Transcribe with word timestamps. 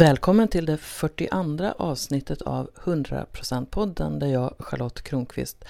Välkommen 0.00 0.48
till 0.48 0.66
det 0.66 0.76
42 0.76 1.64
avsnittet 1.78 2.42
av 2.42 2.70
100%-podden 2.74 4.18
där 4.18 4.26
jag, 4.26 4.54
Charlotte 4.58 5.02
Kronqvist, 5.02 5.64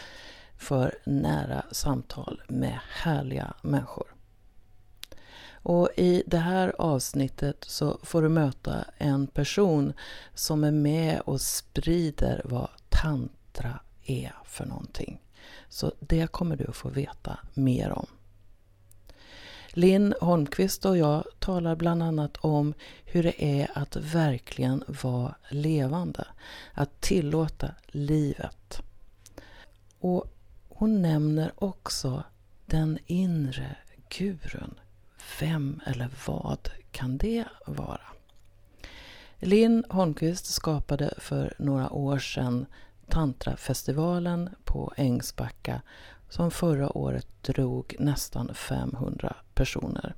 för 0.58 0.98
nära 1.04 1.64
samtal 1.70 2.42
med 2.48 2.78
härliga 2.90 3.54
människor. 3.62 4.14
Och 5.52 5.88
i 5.96 6.22
det 6.26 6.38
här 6.38 6.74
avsnittet 6.78 7.64
så 7.68 7.98
får 8.02 8.22
du 8.22 8.28
möta 8.28 8.84
en 8.98 9.26
person 9.26 9.92
som 10.34 10.64
är 10.64 10.72
med 10.72 11.20
och 11.20 11.40
sprider 11.40 12.42
vad 12.44 12.68
tantra 12.88 13.80
är 14.04 14.32
för 14.44 14.66
någonting. 14.66 15.20
Så 15.68 15.92
det 16.00 16.26
kommer 16.26 16.56
du 16.56 16.66
att 16.68 16.76
få 16.76 16.88
veta 16.88 17.38
mer 17.54 17.90
om. 17.90 18.06
Linn 19.72 20.14
Holmqvist 20.20 20.84
och 20.84 20.96
jag 20.98 21.24
talar 21.38 21.76
bland 21.76 22.02
annat 22.02 22.36
om 22.36 22.74
hur 23.04 23.22
det 23.22 23.44
är 23.44 23.70
att 23.74 23.96
verkligen 23.96 24.84
vara 24.86 25.34
levande. 25.48 26.26
Att 26.74 27.00
tillåta 27.00 27.74
livet. 27.86 28.82
Och 29.98 30.24
hon 30.68 31.02
nämner 31.02 31.52
också 31.54 32.24
den 32.66 32.98
inre 33.06 33.76
gurun. 34.18 34.74
Vem 35.40 35.80
eller 35.86 36.10
vad 36.26 36.70
kan 36.90 37.18
det 37.18 37.44
vara? 37.66 38.00
Linn 39.38 39.84
Holmqvist 39.88 40.46
skapade 40.46 41.14
för 41.18 41.54
några 41.58 41.90
år 41.90 42.18
sedan 42.18 42.66
Tantrafestivalen 43.08 44.50
på 44.64 44.92
Ängsbacka 44.96 45.82
som 46.30 46.50
förra 46.50 46.96
året 46.96 47.26
drog 47.42 47.96
nästan 47.98 48.54
500 48.54 49.36
personer. 49.54 50.14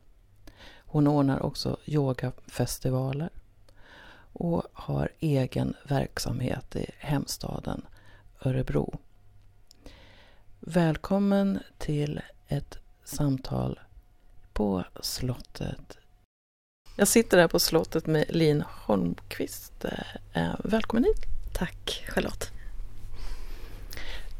Hon 0.78 1.06
ordnar 1.06 1.42
också 1.42 1.76
yogafestivaler 1.86 3.30
och 4.32 4.62
har 4.72 5.08
egen 5.18 5.74
verksamhet 5.84 6.76
i 6.76 6.90
hemstaden 6.98 7.82
Örebro. 8.44 8.98
Välkommen 10.60 11.58
till 11.78 12.20
ett 12.48 12.78
samtal 13.04 13.80
på 14.52 14.84
slottet. 15.00 15.98
Jag 16.96 17.08
sitter 17.08 17.38
här 17.38 17.48
på 17.48 17.58
slottet 17.58 18.06
med 18.06 18.24
Lin 18.28 18.64
Holmqvist. 18.68 19.84
Eh, 20.32 20.54
välkommen 20.64 21.04
hit. 21.04 21.26
Tack 21.52 22.04
Charlotte. 22.08 22.61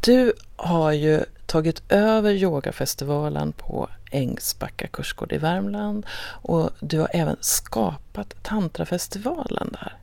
Du 0.04 0.32
har 0.56 0.92
ju 0.92 1.24
tagit 1.46 1.82
över 1.88 2.30
yogafestivalen 2.30 3.52
på 3.52 3.88
Ängsbacka 4.10 4.86
kursgård 4.86 5.32
i 5.32 5.38
Värmland 5.38 6.06
och 6.24 6.70
du 6.80 6.98
har 6.98 7.08
även 7.12 7.36
skapat 7.40 8.34
tantrafestivalen 8.42 9.68
där. 9.72 9.96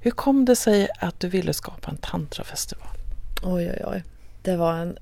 Hur 0.00 0.10
kom 0.10 0.44
det 0.44 0.56
sig 0.56 0.88
att 0.98 1.20
du 1.20 1.28
ville 1.28 1.54
skapa 1.54 1.90
en 1.90 1.96
tantrafestival? 1.96 2.88
Oj, 3.42 3.70
oj, 3.70 3.82
oj. 3.86 4.04
Det 4.42 4.56
var 4.56 4.74
en 4.74 4.98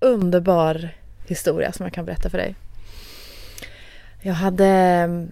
underbar 0.00 0.94
historia 1.26 1.72
som 1.72 1.84
jag 1.84 1.92
kan 1.92 2.04
berätta 2.04 2.30
för 2.30 2.38
dig. 2.38 2.54
Jag 4.22 4.34
hade 4.34 4.66
mm, 4.66 5.30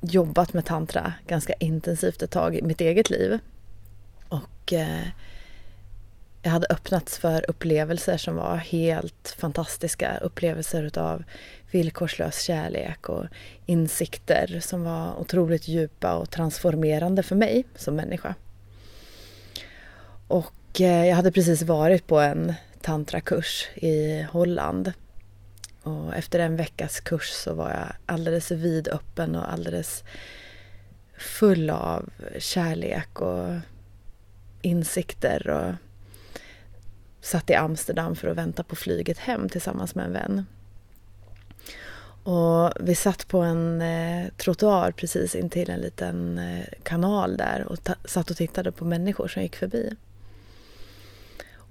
jobbat 0.00 0.52
med 0.52 0.64
tantra 0.64 1.12
ganska 1.26 1.52
intensivt 1.52 2.22
ett 2.22 2.30
tag 2.30 2.56
i 2.56 2.62
mitt 2.62 2.80
eget 2.80 3.10
liv. 3.10 3.38
Och 4.28 4.72
eh, 4.72 5.06
jag 6.42 6.50
hade 6.50 6.66
öppnats 6.70 7.18
för 7.18 7.50
upplevelser 7.50 8.16
som 8.16 8.36
var 8.36 8.56
helt 8.56 9.34
fantastiska. 9.38 10.18
Upplevelser 10.18 10.82
utav 10.82 11.24
villkorslös 11.70 12.42
kärlek 12.42 13.08
och 13.08 13.24
insikter 13.66 14.60
som 14.60 14.84
var 14.84 15.20
otroligt 15.20 15.68
djupa 15.68 16.14
och 16.14 16.30
transformerande 16.30 17.22
för 17.22 17.36
mig 17.36 17.64
som 17.76 17.96
människa. 17.96 18.34
Och 20.28 20.80
eh, 20.80 21.06
jag 21.06 21.16
hade 21.16 21.32
precis 21.32 21.62
varit 21.62 22.06
på 22.06 22.20
en 22.20 22.54
tantrakurs 22.80 23.68
i 23.74 24.22
Holland. 24.22 24.92
Och 25.82 26.14
efter 26.14 26.38
en 26.38 26.56
veckas 26.56 27.00
kurs 27.00 27.30
så 27.30 27.54
var 27.54 27.70
jag 27.70 27.88
alldeles 28.06 28.50
vidöppen 28.50 29.36
och 29.36 29.52
alldeles 29.52 30.04
full 31.18 31.70
av 31.70 32.10
kärlek 32.38 33.20
och 33.20 33.48
insikter 34.62 35.48
och 35.48 35.74
satt 37.22 37.50
i 37.50 37.54
Amsterdam 37.54 38.16
för 38.16 38.28
att 38.28 38.36
vänta 38.36 38.62
på 38.62 38.76
flyget 38.76 39.18
hem 39.18 39.48
tillsammans 39.48 39.94
med 39.94 40.04
en 40.04 40.12
vän. 40.12 40.46
Och 42.24 42.72
vi 42.80 42.94
satt 42.94 43.28
på 43.28 43.38
en 43.38 43.82
eh, 43.82 44.28
trottoar 44.36 44.92
precis 44.92 45.34
intill 45.34 45.70
en 45.70 45.80
liten 45.80 46.38
eh, 46.38 46.64
kanal 46.82 47.36
där 47.36 47.66
och 47.68 47.78
satt 48.04 48.30
och 48.30 48.36
tittade 48.36 48.72
på 48.72 48.84
människor 48.84 49.28
som 49.28 49.42
gick 49.42 49.56
förbi. 49.56 49.90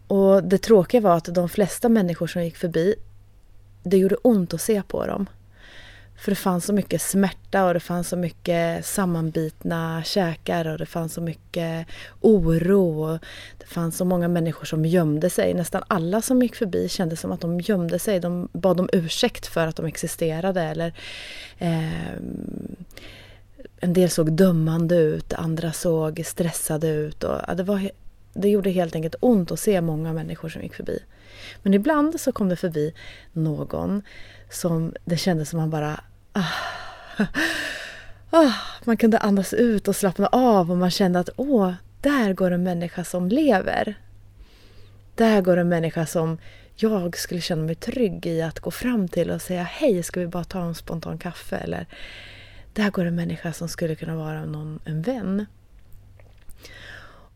Och 0.08 0.44
det 0.44 0.58
tråkiga 0.58 1.02
var 1.02 1.18
att 1.18 1.36
de 1.36 1.50
flesta 1.50 1.90
människor 1.90 2.28
som 2.28 2.44
gick 2.44 2.58
förbi, 2.58 2.96
det 3.84 3.98
gjorde 3.98 4.16
ont 4.16 4.54
att 4.54 4.62
se 4.62 4.84
på 4.88 5.06
dem. 5.08 5.30
För 6.22 6.32
det 6.32 6.36
fanns 6.36 6.66
så 6.66 6.74
mycket 6.74 7.02
smärta 7.02 7.66
och 7.66 7.74
det 7.74 7.80
fanns 7.80 8.10
så 8.10 8.18
mycket 8.18 8.86
sammanbitna 8.86 10.04
käkar 10.04 10.68
och 10.68 10.78
det 10.78 10.86
fanns 10.86 11.14
så 11.14 11.22
mycket 11.22 11.88
oro. 12.20 13.20
Det 13.58 13.66
fanns 13.66 13.98
så 13.98 14.06
många 14.06 14.28
människor 14.28 14.66
som 14.66 14.86
gömde 14.86 15.30
sig. 15.30 15.54
Nästan 15.54 15.84
alla 15.88 16.22
som 16.22 16.42
gick 16.42 16.56
förbi 16.56 16.90
kände 16.90 17.16
som 17.16 17.32
att 17.32 17.42
de 17.42 17.60
gömde 17.60 18.00
sig. 18.00 18.20
De 18.20 18.50
bad 18.54 18.80
om 18.80 18.90
ursäkt 18.94 19.48
för 19.48 19.68
att 19.68 19.76
de 19.76 19.86
existerade. 19.86 20.62
Eller, 20.62 20.94
eh, 21.58 22.14
en 23.80 23.94
del 23.94 24.10
såg 24.10 24.32
dömande 24.32 24.96
ut, 24.96 25.34
andra 25.34 25.72
såg 25.72 26.22
stressade 26.26 26.88
ut. 26.88 27.24
Och, 27.24 27.40
ja, 27.48 27.54
det, 27.54 27.64
var, 27.64 27.90
det 28.34 28.50
gjorde 28.50 28.70
helt 28.70 28.96
enkelt 28.96 29.16
ont 29.20 29.52
att 29.52 29.60
se 29.60 29.82
många 29.82 30.14
människor 30.14 30.50
som 30.50 30.62
gick 30.62 30.76
förbi. 30.76 31.00
Men 31.64 31.74
ibland 31.74 32.20
så 32.20 32.32
kom 32.32 32.50
det 32.50 32.56
förbi 32.56 32.94
någon 33.34 34.02
som 34.50 34.94
det 35.06 35.18
kändes 35.18 35.50
som 35.50 35.60
man 35.60 35.70
bara 35.70 36.04
ah, 36.34 37.26
ah, 38.30 38.54
man 38.84 38.98
kunde 38.98 39.18
andas 39.18 39.54
ut 39.54 39.88
och 39.88 39.96
slappna 39.96 40.28
av 40.28 40.72
och 40.72 40.78
man 40.78 40.92
kände 40.92 41.20
att 41.20 41.30
åh, 41.36 41.74
där 42.02 42.34
går 42.34 42.52
en 42.52 42.64
människa 42.64 43.04
som 43.04 43.28
lever. 43.28 43.96
Där 45.16 45.42
går 45.42 45.58
en 45.58 45.70
människa 45.70 46.06
som 46.06 46.38
jag 46.76 47.18
skulle 47.18 47.42
känna 47.42 47.64
mig 47.64 47.76
trygg 47.76 48.26
i 48.26 48.42
att 48.42 48.60
gå 48.60 48.72
fram 48.72 49.08
till 49.08 49.32
och 49.32 49.42
säga 49.42 49.64
hej, 49.64 50.04
ska 50.04 50.20
vi 50.20 50.28
bara 50.28 50.44
ta 50.44 50.62
en 50.62 50.76
spontan 50.76 51.18
kaffe? 51.18 51.58
Eller 51.58 51.86
där 52.74 52.92
går 52.92 53.06
en 53.06 53.16
människa 53.16 53.54
som 53.54 53.70
skulle 53.70 53.96
kunna 53.96 54.16
vara 54.16 54.46
någon, 54.46 54.80
en 54.86 55.02
vän. 55.02 55.46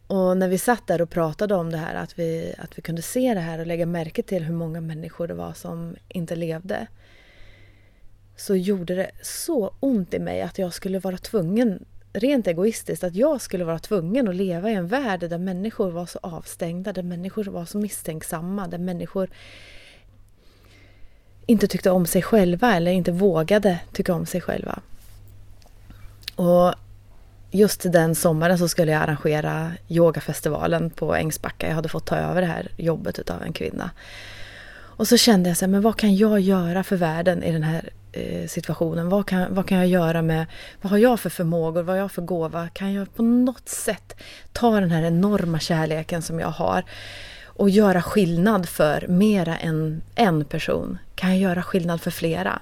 Och 0.07 0.37
när 0.37 0.47
vi 0.47 0.57
satt 0.57 0.87
där 0.87 1.01
och 1.01 1.09
pratade 1.09 1.55
om 1.55 1.71
det 1.71 1.77
här, 1.77 1.95
att 1.95 2.19
vi, 2.19 2.55
att 2.57 2.77
vi 2.77 2.81
kunde 2.81 3.01
se 3.01 3.33
det 3.33 3.39
här 3.39 3.59
och 3.59 3.67
lägga 3.67 3.85
märke 3.85 4.23
till 4.23 4.43
hur 4.43 4.53
många 4.53 4.81
människor 4.81 5.27
det 5.27 5.33
var 5.33 5.53
som 5.53 5.95
inte 6.07 6.35
levde 6.35 6.87
så 8.35 8.55
gjorde 8.55 8.95
det 8.95 9.11
så 9.21 9.73
ont 9.79 10.13
i 10.13 10.19
mig 10.19 10.41
att 10.41 10.57
jag 10.57 10.73
skulle 10.73 10.99
vara 10.99 11.17
tvungen, 11.17 11.85
rent 12.13 12.47
egoistiskt, 12.47 13.03
att 13.03 13.15
jag 13.15 13.41
skulle 13.41 13.63
vara 13.63 13.79
tvungen 13.79 14.27
att 14.27 14.35
leva 14.35 14.69
i 14.69 14.73
en 14.73 14.87
värld 14.87 15.19
där 15.19 15.37
människor 15.37 15.91
var 15.91 16.05
så 16.05 16.19
avstängda, 16.21 16.93
där 16.93 17.03
människor 17.03 17.43
var 17.43 17.65
så 17.65 17.77
misstänksamma, 17.77 18.67
där 18.67 18.77
människor 18.77 19.29
inte 21.45 21.67
tyckte 21.67 21.91
om 21.91 22.05
sig 22.05 22.21
själva 22.21 22.75
eller 22.75 22.91
inte 22.91 23.11
vågade 23.11 23.79
tycka 23.93 24.13
om 24.13 24.25
sig 24.25 24.41
själva. 24.41 24.79
Och 26.35 26.73
just 27.51 27.91
den 27.91 28.15
sommaren 28.15 28.57
så 28.57 28.67
skulle 28.67 28.91
jag 28.91 29.01
arrangera 29.01 29.71
yogafestivalen 29.87 30.89
på 30.89 31.15
Ängsbacka. 31.15 31.67
Jag 31.67 31.75
hade 31.75 31.89
fått 31.89 32.05
ta 32.05 32.15
över 32.15 32.41
det 32.41 32.47
här 32.47 32.71
jobbet 32.77 33.29
av 33.29 33.41
en 33.43 33.53
kvinna. 33.53 33.91
Och 34.97 35.07
så 35.07 35.17
kände 35.17 35.49
jag 35.49 35.57
så 35.57 35.65
här, 35.65 35.71
men 35.71 35.81
vad 35.81 35.97
kan 35.97 36.15
jag 36.15 36.39
göra 36.39 36.83
för 36.83 36.95
världen 36.95 37.43
i 37.43 37.51
den 37.51 37.63
här 37.63 37.89
Eh, 38.15 38.47
situationen? 38.47 39.09
Vad 39.09 39.27
kan, 39.27 39.55
vad 39.55 39.67
kan 39.67 39.77
jag 39.77 39.87
göra 39.87 40.21
med, 40.21 40.45
vad 40.81 40.91
har 40.91 40.97
jag 40.97 41.19
för 41.19 41.29
förmågor, 41.29 41.83
vad 41.83 41.95
har 41.95 42.01
jag 42.01 42.11
för 42.11 42.21
gåva? 42.21 42.69
Kan 42.69 42.93
jag 42.93 43.15
på 43.15 43.23
något 43.23 43.69
sätt 43.69 44.15
ta 44.53 44.79
den 44.79 44.91
här 44.91 45.03
enorma 45.03 45.59
kärleken 45.59 46.21
som 46.21 46.39
jag 46.39 46.47
har 46.47 46.83
och 47.45 47.69
göra 47.69 48.01
skillnad 48.01 48.69
för 48.69 49.07
mera 49.07 49.57
än 49.57 50.01
en 50.15 50.45
person? 50.45 50.97
Kan 51.15 51.29
jag 51.29 51.39
göra 51.39 51.63
skillnad 51.63 52.01
för 52.01 52.11
flera? 52.11 52.61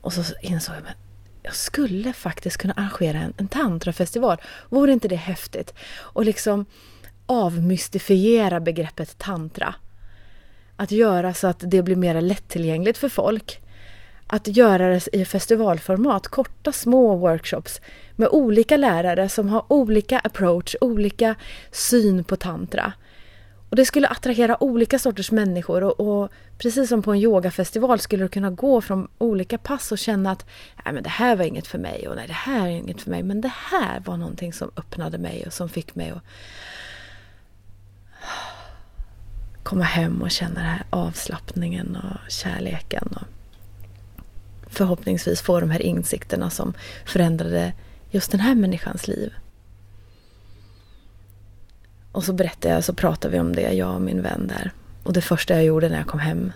Och 0.00 0.12
så 0.12 0.22
insåg 0.42 0.76
jag, 0.76 0.82
men 0.82 0.92
jag 1.42 1.54
skulle 1.54 2.12
faktiskt 2.12 2.56
kunna 2.56 2.74
arrangera 2.74 3.18
en, 3.18 3.32
en 3.36 3.48
tantrafestival. 3.48 4.40
Vore 4.68 4.92
inte 4.92 5.08
det 5.08 5.16
häftigt? 5.16 5.74
Och 5.96 6.24
liksom 6.24 6.66
avmystifiera 7.26 8.60
begreppet 8.60 9.18
tantra 9.18 9.74
att 10.76 10.90
göra 10.90 11.34
så 11.34 11.46
att 11.46 11.58
det 11.60 11.82
blir 11.82 11.96
mer 11.96 12.20
lättillgängligt 12.20 12.98
för 12.98 13.08
folk. 13.08 13.60
Att 14.26 14.56
göra 14.56 14.88
det 14.88 15.08
i 15.12 15.24
festivalformat, 15.24 16.28
korta 16.28 16.72
små 16.72 17.16
workshops 17.16 17.80
med 18.16 18.28
olika 18.28 18.76
lärare 18.76 19.28
som 19.28 19.48
har 19.48 19.64
olika 19.68 20.18
approach, 20.18 20.76
olika 20.80 21.34
syn 21.70 22.24
på 22.24 22.36
tantra. 22.36 22.92
Och 23.74 23.76
det 23.76 23.84
skulle 23.84 24.08
attrahera 24.08 24.62
olika 24.62 24.98
sorters 24.98 25.30
människor 25.30 25.84
och, 25.84 26.00
och, 26.00 26.32
precis 26.58 26.88
som 26.88 27.02
på 27.02 27.12
en 27.12 27.18
yogafestival 27.18 27.98
skulle 27.98 28.24
du 28.24 28.28
kunna 28.28 28.50
gå 28.50 28.80
från 28.80 29.08
olika 29.18 29.58
pass 29.58 29.92
och 29.92 29.98
känna 29.98 30.30
att 30.30 30.46
nej, 30.84 30.94
men 30.94 31.02
det 31.02 31.08
här 31.08 31.36
var 31.36 31.44
inget 31.44 31.66
för 31.66 31.78
mig 31.78 32.08
och 32.08 32.16
nej, 32.16 32.26
det 32.26 32.32
här 32.32 32.66
är 32.66 32.70
inget 32.70 33.02
för 33.02 33.10
mig. 33.10 33.22
Men 33.22 33.40
det 33.40 33.52
här 33.70 34.00
var 34.00 34.16
någonting 34.16 34.52
som 34.52 34.70
öppnade 34.76 35.18
mig 35.18 35.44
och 35.46 35.52
som 35.52 35.68
fick 35.68 35.94
mig 35.94 36.10
att 36.10 36.22
komma 39.62 39.84
hem 39.84 40.22
och 40.22 40.30
känna 40.30 40.54
den 40.54 40.64
här 40.64 40.84
avslappningen 40.90 41.96
och 41.96 42.30
kärleken. 42.30 43.08
Och 43.20 43.26
förhoppningsvis 44.74 45.40
få 45.40 45.60
de 45.60 45.70
här 45.70 45.82
insikterna 45.82 46.50
som 46.50 46.74
förändrade 47.06 47.72
just 48.10 48.30
den 48.30 48.40
här 48.40 48.54
människans 48.54 49.08
liv. 49.08 49.32
Och 52.12 52.24
så 52.24 52.32
berättade 52.32 52.74
jag, 52.74 52.84
så 52.84 52.94
pratade 52.94 53.32
vi 53.32 53.40
om 53.40 53.54
det, 53.54 53.72
jag 53.72 53.94
och 53.94 54.00
min 54.00 54.22
vän 54.22 54.46
där. 54.46 54.70
Och 55.02 55.12
det 55.12 55.20
första 55.20 55.54
jag 55.54 55.64
gjorde 55.64 55.88
när 55.88 55.96
jag 55.96 56.06
kom 56.06 56.20
hem, 56.20 56.52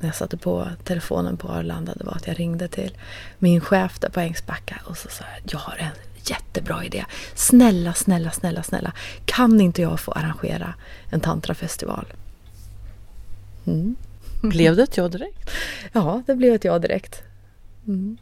när 0.00 0.08
jag 0.08 0.14
satte 0.14 0.36
på 0.36 0.68
telefonen 0.84 1.36
på 1.36 1.48
Arlanda, 1.48 1.94
det 1.94 2.04
var 2.04 2.12
att 2.12 2.26
jag 2.26 2.40
ringde 2.40 2.68
till 2.68 2.96
min 3.38 3.60
chef 3.60 3.98
där 3.98 4.08
på 4.08 4.20
Ängsbacka 4.20 4.80
och 4.84 4.96
så 4.96 5.08
sa 5.08 5.24
jag, 5.34 5.52
jag 5.52 5.58
har 5.58 5.76
en 5.76 5.90
jättebra 6.24 6.84
idé. 6.84 7.04
Snälla, 7.34 7.94
snälla, 7.94 8.30
snälla, 8.30 8.62
snälla, 8.62 8.92
kan 9.24 9.60
inte 9.60 9.82
jag 9.82 10.00
få 10.00 10.12
arrangera 10.12 10.74
en 11.10 11.20
tantrafestival? 11.20 12.06
Mm. 13.66 13.96
Blev 14.42 14.76
det 14.76 14.82
ett 14.82 14.96
ja 14.96 15.08
direkt? 15.08 15.50
Ja, 15.92 16.22
det 16.26 16.34
blev 16.34 16.54
ett 16.54 16.64
ja 16.64 16.78
direkt. 16.78 17.22
Mm. 17.86 18.18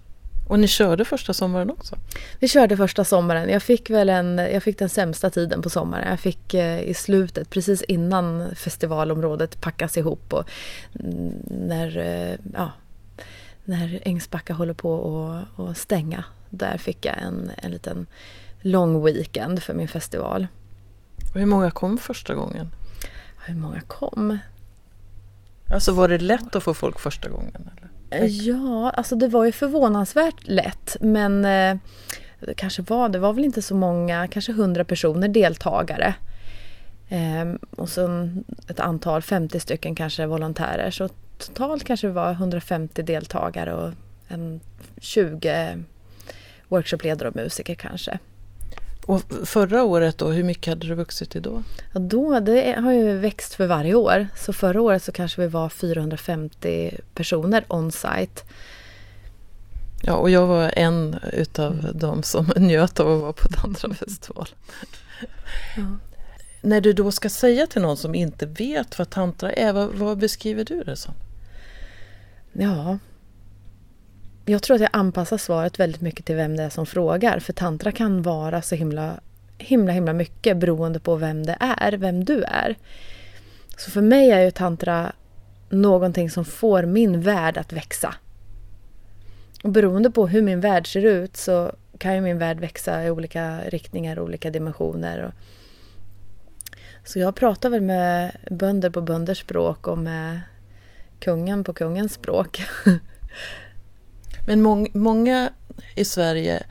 Och 0.49 0.58
ni 0.58 0.69
körde 0.69 1.05
första 1.05 1.32
sommaren 1.35 1.70
också? 1.70 1.97
Vi 2.41 2.49
körde 2.49 2.76
första 2.76 3.05
sommaren. 3.05 3.49
Jag 3.49 3.62
fick 3.62 3.91
väl 3.91 4.08
en, 4.08 4.38
jag 4.38 4.62
fick 4.62 4.79
den 4.79 4.88
sämsta 4.88 5.31
tiden 5.31 5.62
på 5.62 5.70
sommaren. 5.70 6.11
Jag 6.11 6.20
fick 6.20 6.55
eh, 6.55 6.81
i 6.81 6.94
slutet, 6.94 7.50
precis 7.50 7.82
innan 7.82 8.55
festivalområdet 8.55 9.61
packas 9.61 9.97
ihop 9.97 10.32
och 10.32 10.50
när, 11.50 11.99
eh, 11.99 12.38
ja, 12.55 12.73
när 13.64 14.00
Ängsbacka 14.03 14.55
håller 14.55 14.75
på 14.75 15.43
att 15.56 15.79
stänga. 15.79 16.25
Där 16.50 16.79
fick 16.79 17.05
jag 17.05 17.19
en, 17.19 17.50
en 17.56 17.70
liten 17.70 18.06
lång 18.61 19.05
weekend 19.05 19.62
för 19.62 19.75
min 19.75 19.88
festival. 19.88 20.47
Och 21.35 21.41
hur 21.41 21.47
många 21.47 21.70
kom 21.70 21.99
första 21.99 22.35
gången? 22.35 22.70
Hur 23.47 23.55
många 23.55 23.81
kom? 23.81 24.38
Alltså 25.70 25.93
var 25.93 26.08
det 26.08 26.19
lätt 26.19 26.56
att 26.56 26.62
få 26.62 26.75
folk 26.75 26.99
första 27.00 27.29
gången? 27.29 27.55
Eller? 27.55 27.85
Ja, 28.11 28.91
alltså 28.91 29.17
det 29.17 29.29
var 29.29 29.44
ju 29.44 29.53
förvånansvärt 29.53 30.49
lätt 30.49 30.97
men 31.00 31.44
eh, 31.44 31.76
det 32.41 32.55
kanske 32.56 32.82
var, 32.82 33.08
det 33.08 33.19
var 33.19 33.32
väl 33.32 33.44
inte 33.44 33.62
så 33.62 33.75
många, 33.75 34.29
kanske 34.29 34.53
hundra 34.53 34.85
personer 34.85 35.29
deltagare. 35.29 36.14
Eh, 37.08 37.55
och 37.70 37.88
så 37.88 38.29
ett 38.69 38.81
antal, 38.81 39.23
50 39.23 39.61
stycken 39.61 39.94
kanske 39.94 40.26
volontärer. 40.26 40.91
Så 40.91 41.08
totalt 41.38 41.85
kanske 41.85 42.06
det 42.06 42.12
var 42.12 42.31
150 42.31 43.03
deltagare 43.03 43.75
och 43.75 43.93
en 44.29 44.61
20 44.99 45.79
workshopledare 46.69 47.29
och 47.29 47.37
musiker 47.37 47.75
kanske. 47.75 48.19
Och 49.06 49.23
förra 49.44 49.85
året 49.85 50.19
då, 50.19 50.29
hur 50.29 50.44
mycket 50.44 50.67
hade 50.67 50.87
det 50.87 50.94
vuxit 50.94 51.31
till 51.31 51.43
då? 51.43 51.62
Ja, 51.93 52.00
då, 52.00 52.41
det 52.41 52.81
har 52.81 52.93
ju 52.93 53.19
växt 53.19 53.55
för 53.55 53.67
varje 53.67 53.94
år. 53.94 54.29
Så 54.37 54.53
förra 54.53 54.81
året 54.81 55.03
så 55.03 55.12
kanske 55.12 55.41
vi 55.41 55.49
var 55.49 55.69
450 55.69 57.00
personer 57.14 57.64
on-site. 57.69 58.43
Ja, 60.03 60.14
och 60.14 60.31
jag 60.31 60.47
var 60.47 60.73
en 60.76 61.17
utav 61.32 61.73
mm. 61.73 61.99
dem 61.99 62.23
som 62.23 62.53
njöt 62.56 63.00
av 63.00 63.12
att 63.12 63.20
vara 63.20 63.32
på 63.32 63.49
tantrafestival. 63.49 64.49
Ja. 65.76 65.97
När 66.61 66.81
du 66.81 66.93
då 66.93 67.12
ska 67.12 67.29
säga 67.29 67.67
till 67.67 67.82
någon 67.82 67.97
som 67.97 68.14
inte 68.14 68.47
vet 68.47 68.99
vad 68.99 69.11
tantra 69.11 69.53
är, 69.53 69.73
vad, 69.73 69.94
vad 69.94 70.19
beskriver 70.19 70.64
du 70.64 70.82
det 70.82 70.97
som? 70.97 71.14
Ja, 72.53 72.99
jag 74.48 74.62
tror 74.62 74.75
att 74.75 74.81
jag 74.81 74.90
anpassar 74.93 75.38
svaret 75.38 75.81
väldigt 75.81 76.00
mycket 76.00 76.26
till 76.26 76.37
vem 76.37 76.56
det 76.56 76.62
är 76.62 76.70
som 76.70 76.87
frågar. 76.87 77.38
För 77.38 77.52
tantra 77.52 77.93
kan 77.93 78.22
vara 78.22 78.62
så 78.62 78.75
himla, 78.75 79.20
himla, 79.58 79.93
himla 79.93 80.12
mycket 80.12 80.56
beroende 80.56 81.00
på 81.00 81.16
vem 81.16 81.46
det 81.46 81.56
är, 81.60 81.93
vem 81.93 82.25
du 82.25 82.43
är. 82.43 82.75
Så 83.76 83.90
för 83.90 84.02
mig 84.02 84.31
är 84.31 84.40
ju 84.40 84.50
tantra 84.50 85.12
någonting 85.69 86.31
som 86.31 86.44
får 86.44 86.82
min 86.82 87.20
värld 87.20 87.58
att 87.58 87.72
växa. 87.72 88.14
Och 89.62 89.70
beroende 89.70 90.10
på 90.10 90.26
hur 90.26 90.43
min 90.43 90.60
värld 90.60 90.93
ser 90.93 91.04
ut 91.04 91.37
så 91.37 91.72
kan 91.98 92.14
ju 92.14 92.20
min 92.20 92.38
värld 92.38 92.60
växa 92.60 93.04
i 93.04 93.10
olika 93.10 93.60
riktningar 93.60 94.19
och 94.19 94.25
olika 94.25 94.50
dimensioner. 94.50 95.32
Så 97.04 97.19
jag 97.19 97.34
pratar 97.34 97.70
väl 97.70 97.81
med 97.81 98.37
bönder 98.50 98.90
på 98.90 99.00
bönders 99.00 99.40
språk 99.40 99.87
och 99.87 99.98
med 99.98 100.40
kungen 101.20 101.64
på 101.64 101.72
kungens 101.72 102.12
språk. 102.12 102.62
Men 104.46 104.62
mång, 104.62 104.88
många 104.93 105.50
i 105.94 106.04
Sverige 106.04 106.62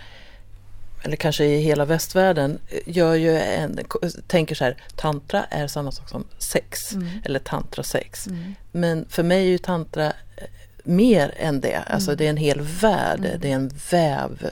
eller 1.06 1.16
kanske 1.16 1.46
i 1.46 1.62
hela 1.62 1.86
västvärlden, 1.86 2.60
gör 2.86 3.16
ju 3.16 3.38
en, 3.38 3.80
tänker 4.28 4.56
så 4.56 4.64
här, 4.64 4.78
tantra 4.96 5.44
är 5.44 5.68
samma 5.68 5.92
sak 5.92 6.10
som 6.10 6.26
sex, 6.38 6.94
mm. 6.94 7.08
eller 7.26 7.40
tantra 7.40 7.84
sex. 7.84 8.28
Mm. 8.28 8.56
Men 8.72 9.06
för 9.10 9.24
mig 9.24 9.46
är 9.46 9.50
ju 9.50 9.58
tantra 9.58 10.06
eh, 10.06 10.48
mer 10.84 11.34
än 11.38 11.62
det, 11.62 11.84
alltså 11.88 12.12
mm. 12.12 12.18
det 12.18 12.26
är 12.26 12.30
en 12.30 12.38
hel 12.38 12.62
värld, 12.62 13.20
mm. 13.20 13.40
det 13.42 13.52
är 13.52 13.56
en 13.56 13.72
väv, 13.92 14.50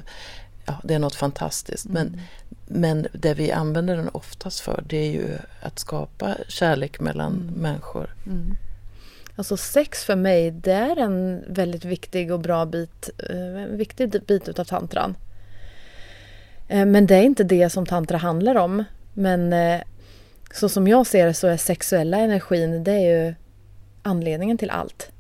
ja, 0.66 0.82
det 0.84 0.94
är 0.94 1.00
något 1.00 1.16
fantastiskt. 1.16 1.86
Men, 1.86 2.08
mm. 2.08 2.20
men 2.68 3.08
det 3.14 3.34
vi 3.34 3.52
använder 3.52 3.96
den 3.96 4.10
oftast 4.10 4.60
för 4.60 4.84
det 4.88 4.98
är 4.98 5.12
ju 5.12 5.38
att 5.62 5.80
skapa 5.80 6.36
kärlek 6.48 7.00
mellan 7.00 7.34
mm. 7.34 7.54
människor. 7.54 8.16
Alltså 9.36 9.58
sex 9.58 10.04
för 10.04 10.16
mig, 10.16 10.52
det 10.52 10.72
är 10.72 11.00
en 11.00 11.44
väldigt 11.48 11.86
viktig 11.86 12.32
och 12.32 12.40
bra 12.40 12.66
bit, 12.66 13.10
eh, 13.30 13.64
en 13.64 13.78
viktig 13.78 14.26
bit 14.26 14.50
utav 14.50 14.64
tantran. 14.64 15.16
Eh, 16.68 16.86
men 16.86 17.06
det 17.06 17.16
är 17.16 17.24
inte 17.24 17.44
det 17.44 17.70
som 17.70 17.86
tantra 17.86 18.18
handlar 18.18 18.56
om. 18.56 18.84
Men 19.14 19.54
eh, 19.54 19.82
så 20.54 20.70
som 20.70 20.88
jag 20.88 21.08
ser 21.08 21.26
det 21.26 21.34
så 21.34 21.48
är 21.48 21.58
sexuella 21.58 22.18
energin, 22.18 22.84
det 22.84 22.92
är 22.92 23.26
ju 23.26 23.36
anledningen 24.04 24.58
till 24.58 24.70
allt 24.70 25.13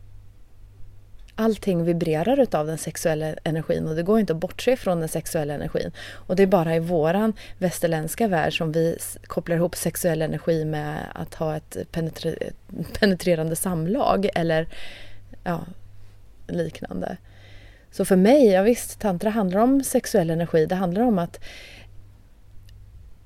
allting 1.35 1.83
vibrerar 1.83 2.39
utav 2.39 2.68
den 2.68 2.77
sexuella 2.77 3.35
energin 3.44 3.88
och 3.88 3.95
det 3.95 4.03
går 4.03 4.19
inte 4.19 4.33
att 4.33 4.39
bortse 4.39 4.75
från 4.75 5.00
den 5.00 5.09
sexuella 5.09 5.53
energin. 5.53 5.91
Och 6.12 6.35
det 6.35 6.44
är 6.44 6.47
bara 6.47 6.75
i 6.75 6.80
våran 6.80 7.33
västerländska 7.57 8.27
värld 8.27 8.57
som 8.57 8.71
vi 8.71 8.97
kopplar 9.27 9.55
ihop 9.55 9.75
sexuell 9.75 10.22
energi 10.22 10.65
med 10.65 10.98
att 11.13 11.34
ha 11.36 11.55
ett 11.55 11.77
penetre 11.91 12.36
penetrerande 13.00 13.55
samlag 13.55 14.29
eller 14.36 14.67
ja, 15.43 15.65
liknande. 16.48 17.17
Så 17.91 18.05
för 18.05 18.15
mig, 18.15 18.46
ja 18.46 18.62
visst, 18.62 19.00
tantra 19.00 19.29
handlar 19.29 19.60
om 19.60 19.84
sexuell 19.84 20.29
energi. 20.29 20.65
Det 20.65 20.75
handlar 20.75 21.01
om 21.01 21.19
att 21.19 21.39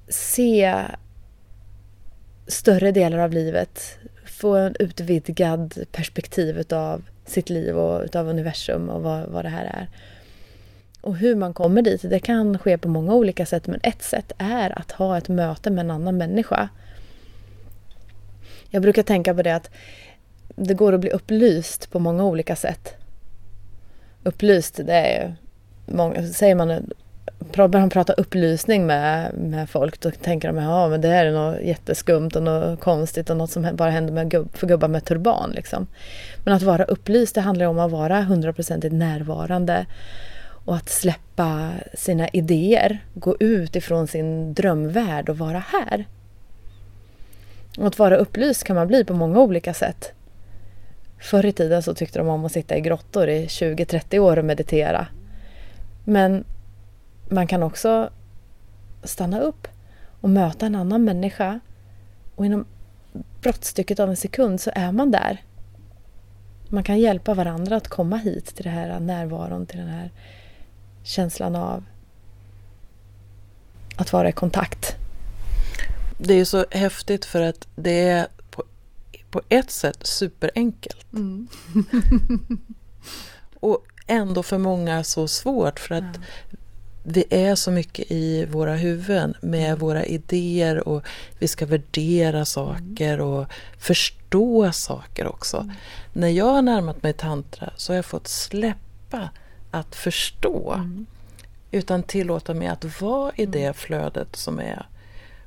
se 0.07 0.83
större 2.47 2.91
delar 2.91 3.17
av 3.17 3.31
livet, 3.31 3.97
få 4.25 4.55
en 4.55 4.75
utvidgad 4.79 5.83
perspektiv 5.91 6.59
utav 6.59 7.03
sitt 7.29 7.49
liv 7.49 7.77
och 7.77 8.03
utav 8.03 8.27
universum 8.29 8.89
och 8.89 9.01
vad, 9.01 9.29
vad 9.29 9.45
det 9.45 9.49
här 9.49 9.65
är. 9.65 9.87
Och 11.01 11.17
hur 11.17 11.35
man 11.35 11.53
kommer 11.53 11.81
dit, 11.81 12.01
det 12.01 12.19
kan 12.19 12.59
ske 12.59 12.77
på 12.77 12.87
många 12.87 13.13
olika 13.13 13.45
sätt 13.45 13.67
men 13.67 13.79
ett 13.83 14.03
sätt 14.03 14.31
är 14.37 14.79
att 14.79 14.91
ha 14.91 15.17
ett 15.17 15.29
möte 15.29 15.69
med 15.69 15.85
en 15.85 15.91
annan 15.91 16.17
människa. 16.17 16.69
Jag 18.69 18.81
brukar 18.81 19.03
tänka 19.03 19.35
på 19.35 19.41
det 19.41 19.55
att 19.55 19.69
det 20.55 20.73
går 20.73 20.93
att 20.93 20.99
bli 20.99 21.09
upplyst 21.09 21.91
på 21.91 21.99
många 21.99 22.23
olika 22.23 22.55
sätt. 22.55 22.95
Upplyst, 24.23 24.75
det 24.85 24.93
är 24.93 25.23
ju... 25.23 25.33
Många, 25.95 26.27
säger 26.27 26.55
man 26.55 26.91
börjar 27.39 27.79
han 27.79 27.89
prata 27.89 28.13
upplysning 28.13 28.85
med, 28.85 29.33
med 29.33 29.69
folk 29.69 29.99
då 29.99 30.11
tänker 30.11 30.47
de 30.47 30.57
att 30.57 30.91
ja, 30.91 30.97
det 30.97 31.07
här 31.07 31.25
är 31.25 31.31
något 31.31 31.61
jätteskumt 31.61 32.29
och 32.35 32.43
något 32.43 32.79
konstigt 32.79 33.29
och 33.29 33.37
något 33.37 33.51
som 33.51 33.69
bara 33.73 33.89
händer 33.89 34.13
med 34.13 34.31
gubb, 34.31 34.57
för 34.57 34.67
gubbar 34.67 34.87
med 34.87 35.05
turban. 35.05 35.51
Liksom. 35.51 35.87
Men 36.43 36.53
att 36.53 36.61
vara 36.61 36.83
upplyst 36.83 37.35
det 37.35 37.41
handlar 37.41 37.65
om 37.65 37.79
att 37.79 37.91
vara 37.91 38.21
hundraprocentigt 38.21 38.93
närvarande 38.93 39.85
och 40.65 40.75
att 40.75 40.89
släppa 40.89 41.71
sina 41.93 42.27
idéer, 42.27 42.99
gå 43.13 43.37
ut 43.39 43.75
ifrån 43.75 44.07
sin 44.07 44.53
drömvärld 44.53 45.29
och 45.29 45.37
vara 45.37 45.63
här. 45.67 46.05
Och 47.77 47.87
att 47.87 47.99
vara 47.99 48.17
upplyst 48.17 48.63
kan 48.63 48.75
man 48.75 48.87
bli 48.87 49.05
på 49.05 49.13
många 49.13 49.39
olika 49.39 49.73
sätt. 49.73 50.13
Förr 51.19 51.45
i 51.45 51.51
tiden 51.51 51.83
så 51.83 51.93
tyckte 51.93 52.19
de 52.19 52.27
om 52.27 52.45
att 52.45 52.51
sitta 52.51 52.77
i 52.77 52.81
grottor 52.81 53.29
i 53.29 53.45
20-30 53.45 54.19
år 54.19 54.39
och 54.39 54.45
meditera. 54.45 55.07
Men 56.03 56.43
man 57.29 57.47
kan 57.47 57.63
också 57.63 58.09
stanna 59.03 59.39
upp 59.39 59.67
och 60.21 60.29
möta 60.29 60.65
en 60.65 60.75
annan 60.75 61.03
människa 61.03 61.59
och 62.35 62.45
inom 62.45 62.65
brottstycket 63.41 63.99
av 63.99 64.09
en 64.09 64.17
sekund 64.17 64.61
så 64.61 64.71
är 64.75 64.91
man 64.91 65.11
där. 65.11 65.43
Man 66.69 66.83
kan 66.83 66.99
hjälpa 66.99 67.33
varandra 67.33 67.75
att 67.75 67.87
komma 67.87 68.17
hit 68.17 68.55
till 68.55 68.63
den 68.63 68.73
här 68.73 68.99
närvaron, 68.99 69.65
till 69.65 69.79
den 69.79 69.87
här 69.87 70.11
känslan 71.03 71.55
av 71.55 71.83
att 73.95 74.13
vara 74.13 74.29
i 74.29 74.31
kontakt. 74.31 74.95
Det 76.17 76.33
är 76.33 76.45
så 76.45 76.65
häftigt 76.71 77.25
för 77.25 77.41
att 77.41 77.67
det 77.75 78.09
är 78.09 78.27
på 79.29 79.41
ett 79.49 79.71
sätt 79.71 80.07
superenkelt. 80.07 81.13
Mm. 81.13 81.47
och 83.59 83.85
ändå 84.07 84.43
för 84.43 84.57
många 84.57 85.03
så 85.03 85.27
svårt 85.27 85.79
för 85.79 85.95
att 85.95 86.15
ja. 86.15 86.57
Vi 87.09 87.23
är 87.29 87.55
så 87.55 87.71
mycket 87.71 88.11
i 88.11 88.45
våra 88.45 88.75
huvuden 88.75 89.33
med 89.41 89.67
mm. 89.67 89.79
våra 89.79 90.05
idéer 90.05 90.87
och 90.87 91.03
vi 91.39 91.47
ska 91.47 91.65
värdera 91.65 92.45
saker 92.45 93.13
mm. 93.13 93.27
och 93.27 93.47
förstå 93.77 94.71
saker 94.71 95.27
också. 95.27 95.57
Mm. 95.57 95.71
När 96.13 96.27
jag 96.27 96.45
har 96.45 96.61
närmat 96.61 97.03
mig 97.03 97.13
tantra 97.13 97.73
så 97.75 97.91
har 97.91 97.95
jag 97.95 98.05
fått 98.05 98.27
släppa 98.27 99.29
att 99.71 99.95
förstå. 99.95 100.73
Mm. 100.73 101.05
Utan 101.71 102.03
tillåta 102.03 102.53
mig 102.53 102.67
att 102.67 103.01
vara 103.01 103.31
i 103.35 103.45
det 103.45 103.75
flödet 103.75 104.35
som 104.35 104.59
är. 104.59 104.87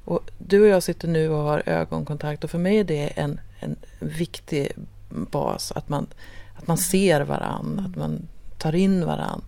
Och 0.05 0.31
du 0.39 0.63
och 0.63 0.69
jag 0.69 0.83
sitter 0.83 1.09
nu 1.09 1.29
och 1.29 1.43
har 1.43 1.63
ögonkontakt 1.67 2.45
och 2.45 2.51
för 2.51 2.59
mig 2.59 2.79
är 2.79 2.85
det 2.85 3.07
en, 3.07 3.41
en 3.59 3.77
viktig 3.99 4.73
bas. 5.09 5.73
Att 5.73 5.89
man, 5.89 6.07
att 6.55 6.67
man 6.67 6.79
ser 6.79 7.21
varann, 7.21 7.87
att 7.91 7.97
man 7.97 8.29
tar 8.61 8.75
in 8.75 9.07
varann. 9.07 9.43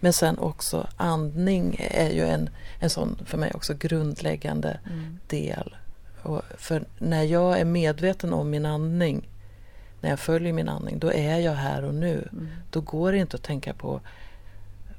Men 0.00 0.12
sen 0.12 0.38
också 0.38 0.86
andning 0.96 1.76
är 1.78 2.10
ju 2.10 2.26
en, 2.26 2.50
en 2.78 2.90
sån 2.90 3.18
för 3.26 3.38
mig 3.38 3.52
också 3.54 3.74
grundläggande 3.74 4.80
mm. 4.86 5.18
del. 5.26 5.76
Och 6.22 6.42
för 6.58 6.84
när 6.98 7.22
jag 7.22 7.60
är 7.60 7.64
medveten 7.64 8.32
om 8.32 8.50
min 8.50 8.66
andning, 8.66 9.28
när 10.00 10.10
jag 10.10 10.20
följer 10.20 10.52
min 10.52 10.68
andning, 10.68 10.98
då 10.98 11.12
är 11.12 11.38
jag 11.38 11.52
här 11.52 11.84
och 11.84 11.94
nu. 11.94 12.28
Mm. 12.32 12.48
Då 12.70 12.80
går 12.80 13.12
det 13.12 13.18
inte 13.18 13.36
att 13.36 13.42
tänka 13.42 13.74
på 13.74 14.00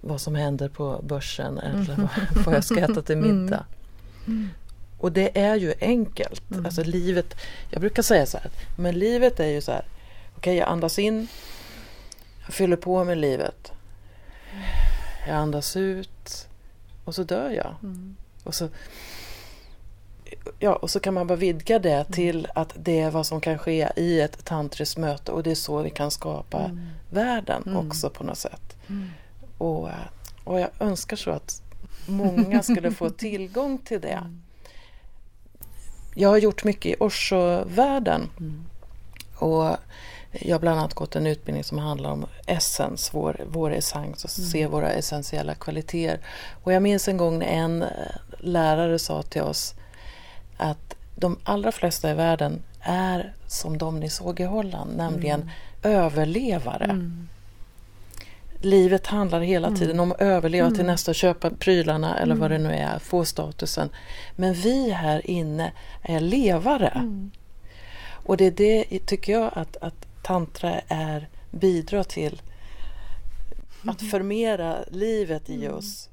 vad 0.01 0.22
som 0.22 0.36
händer 0.36 0.70
på 0.70 1.01
börsen 1.03 1.60
eller 1.60 1.93
mm. 1.93 2.08
vad 2.46 2.55
jag 2.55 2.63
ska 2.63 2.79
äta 2.79 3.01
till 3.01 3.17
middag. 3.17 3.65
Mm. 4.27 4.50
Och 4.98 5.12
det 5.12 5.39
är 5.39 5.55
ju 5.55 5.74
enkelt. 5.79 6.51
Mm. 6.51 6.65
Alltså 6.65 6.84
livet, 6.84 7.36
jag 7.70 7.82
brukar 7.82 8.03
säga 8.03 8.25
så 8.25 8.38
här, 8.38 8.51
men 8.75 9.00
livet 9.00 9.39
är 9.39 9.48
ju 9.48 9.62
så 9.62 9.72
här, 9.72 9.86
okej 10.36 10.38
okay, 10.38 10.55
jag 10.55 10.67
andas 10.67 11.00
in, 11.00 11.27
jag 12.46 12.54
fyller 12.54 12.78
på 12.78 13.04
med 13.04 13.18
livet. 13.18 13.72
Jag 15.28 15.36
andas 15.36 15.76
ut 15.76 16.48
och 17.04 17.16
så 17.16 17.24
dör 17.24 17.50
jag. 17.50 17.76
Mm. 17.84 18.16
Och, 18.44 18.56
så, 18.56 18.70
ja, 20.60 20.76
och 20.76 20.90
så 20.90 21.00
kan 21.00 21.14
man 21.14 21.28
bara 21.28 21.36
vidga 21.36 21.80
det 21.80 21.94
mm. 21.94 22.12
till 22.12 22.48
att 22.56 22.74
det 22.76 23.00
är 23.00 23.12
vad 23.12 23.26
som 23.26 23.42
kan 23.42 23.58
ske 23.58 23.90
i 23.96 24.22
ett 24.22 24.46
tantriskt 24.46 24.98
möte 24.98 25.32
och 25.32 25.44
det 25.44 25.52
är 25.52 25.56
så 25.56 25.82
vi 25.82 25.90
kan 25.90 26.12
skapa 26.12 26.60
mm. 26.60 26.88
världen 27.10 27.64
mm. 27.66 27.88
också 27.88 28.10
på 28.10 28.24
något 28.24 28.38
sätt. 28.38 28.76
Mm. 28.90 29.10
Och, 29.58 29.90
och 30.44 30.60
jag 30.60 30.70
önskar 30.80 31.18
så 31.18 31.32
att 31.32 31.62
många 32.06 32.64
skulle 32.64 32.92
få 32.92 33.10
tillgång 33.18 33.78
till 33.78 34.02
det. 34.02 34.24
Jag 36.16 36.30
har 36.30 36.38
gjort 36.38 36.64
mycket 36.64 36.92
i 36.92 36.96
Osho-världen. 37.00 38.30
Och 39.36 39.78
jag 40.42 40.56
har 40.56 40.60
bland 40.60 40.80
annat 40.80 40.94
gått 40.94 41.16
en 41.16 41.28
utbildning 41.28 41.63
som 41.63 41.78
handlar 41.78 42.12
om 42.12 42.25
essens, 42.46 43.13
vår, 43.13 43.42
vår 43.48 43.74
essens 43.74 44.24
och 44.24 44.40
mm. 44.40 44.50
se 44.50 44.68
våra 44.68 44.92
essentiella 44.92 45.56
kvaliteter. 45.56 46.20
Och 46.63 46.74
jag 46.74 46.84
minns 46.84 47.08
en 47.08 47.18
gång 47.18 47.40
när 47.40 47.48
en 47.48 47.82
eh, 47.82 47.90
lärare 48.40 49.00
sa 49.00 49.22
till 49.22 49.42
oss 49.42 49.74
att 50.58 50.96
de 51.16 51.38
allra 51.44 51.72
flesta 51.72 52.12
i 52.12 52.13
världen 52.13 52.62
är 52.82 53.34
som 53.48 53.78
de 53.78 54.00
ni 54.00 54.10
såg 54.10 54.40
i 54.40 54.44
Holland, 54.44 54.98
nämligen 54.98 55.42
mm. 55.42 56.00
överlevare. 56.00 56.86
Mm. 56.86 57.30
Livet 58.62 59.08
handlar 59.08 59.42
hela 59.42 59.68
mm. 59.68 59.80
tiden 59.80 60.00
om 60.00 60.12
att 60.12 60.22
överleva 60.22 60.70
till 60.70 60.80
mm. 60.80 60.88
nästa, 60.88 61.13
köpa 61.13 61.50
prylarna 61.50 62.20
eller 62.20 62.36
vad 62.36 62.52
det 62.52 62.56
mm. 62.56 62.72
nu 62.72 62.78
är, 62.78 63.00
få 63.00 63.25
statusen. 63.25 63.90
Men 64.36 64.54
vi 64.54 64.90
här 64.90 65.30
inne 65.30 65.72
är 66.02 66.20
levare. 66.20 66.92
Och 68.25 68.38
det 68.38 68.46
är 68.46 68.52
det, 68.52 69.00
tycker 69.06 69.34
jag, 69.34 69.52
att, 69.56 69.78
att 69.82 70.06
tantra 70.24 70.80
är 70.88 71.30
bidra 71.51 72.03
till 72.03 72.42
att 73.86 74.01
mm. 74.01 74.12
förmera 74.12 74.77
livet 74.88 75.50
i 75.50 75.65
mm. 75.65 75.77
oss. 75.77 76.10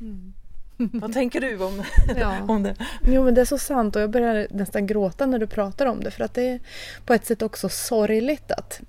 Mm. 0.00 0.34
Vad 0.76 1.12
tänker 1.12 1.40
du 1.40 1.64
om, 1.64 1.82
ja. 2.16 2.42
om 2.48 2.62
det? 2.62 2.76
Jo 3.06 3.24
men 3.24 3.34
det 3.34 3.40
är 3.40 3.44
så 3.44 3.58
sant 3.58 3.96
och 3.96 4.02
jag 4.02 4.10
börjar 4.10 4.46
nästan 4.50 4.86
gråta 4.86 5.26
när 5.26 5.38
du 5.38 5.46
pratar 5.46 5.86
om 5.86 6.00
det 6.00 6.10
för 6.10 6.24
att 6.24 6.34
det 6.34 6.42
är 6.42 6.60
på 7.04 7.14
ett 7.14 7.26
sätt 7.26 7.42
också 7.42 7.68
sorgligt 7.68 8.52
att 8.52 8.80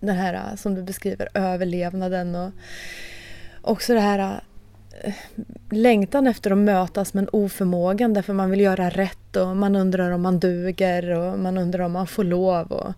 den 0.00 0.16
här 0.16 0.56
som 0.56 0.74
du 0.74 0.82
beskriver 0.82 1.28
överlevnaden 1.34 2.34
och 2.34 2.52
också 3.62 3.94
det 3.94 4.00
här 4.00 4.40
längtan 5.70 6.26
efter 6.26 6.50
att 6.50 6.58
mötas 6.58 7.14
men 7.14 7.28
oförmågan 7.32 8.14
därför 8.14 8.32
man 8.32 8.50
vill 8.50 8.60
göra 8.60 8.90
rätt 8.90 9.36
och 9.36 9.56
man 9.56 9.76
undrar 9.76 10.10
om 10.10 10.22
man 10.22 10.38
duger 10.38 11.10
och 11.10 11.38
man 11.38 11.58
undrar 11.58 11.84
om 11.84 11.92
man 11.92 12.06
får 12.06 12.24
lov. 12.24 12.72
Och, 12.72 12.92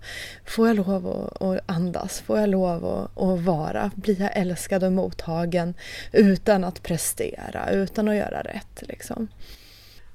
får 0.47 0.66
jag 0.69 0.76
lov 0.76 1.30
att 1.40 1.71
andas? 1.71 2.21
Får 2.21 2.38
jag 2.38 2.49
lov 2.49 3.09
att 3.14 3.40
vara? 3.40 3.90
Blir 3.95 4.21
jag 4.21 4.37
älskad 4.37 4.85
och 4.85 4.92
mottagen 4.92 5.75
utan 6.12 6.64
att 6.64 6.83
prestera, 6.83 7.71
utan 7.71 8.09
att 8.09 8.16
göra 8.16 8.42
rätt? 8.42 8.83
Liksom. 8.83 9.28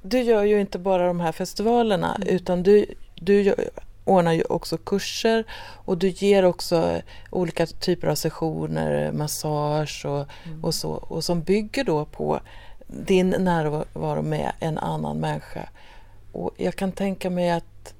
Du 0.01 0.21
gör 0.21 0.43
ju 0.43 0.61
inte 0.61 0.79
bara 0.79 1.07
de 1.07 1.19
här 1.19 1.31
festivalerna 1.31 2.15
mm. 2.15 2.27
utan 2.27 2.63
du, 2.63 2.85
du 3.15 3.41
gör, 3.41 3.69
ordnar 4.05 4.33
ju 4.33 4.43
också 4.43 4.77
kurser 4.77 5.43
och 5.85 5.97
du 5.97 6.09
ger 6.09 6.45
också 6.45 7.01
olika 7.29 7.65
typer 7.65 8.07
av 8.07 8.15
sessioner, 8.15 9.11
massage 9.11 10.05
och, 10.05 10.25
mm. 10.45 10.63
och 10.63 10.75
så 10.75 10.91
och 10.91 11.23
som 11.23 11.41
bygger 11.41 11.83
då 11.83 12.05
på 12.05 12.39
din 12.87 13.29
närvaro 13.29 14.21
med 14.21 14.51
en 14.59 14.77
annan 14.77 15.17
människa. 15.17 15.69
Och 16.31 16.51
jag 16.57 16.75
kan 16.75 16.91
tänka 16.91 17.29
mig 17.29 17.51
att 17.51 17.93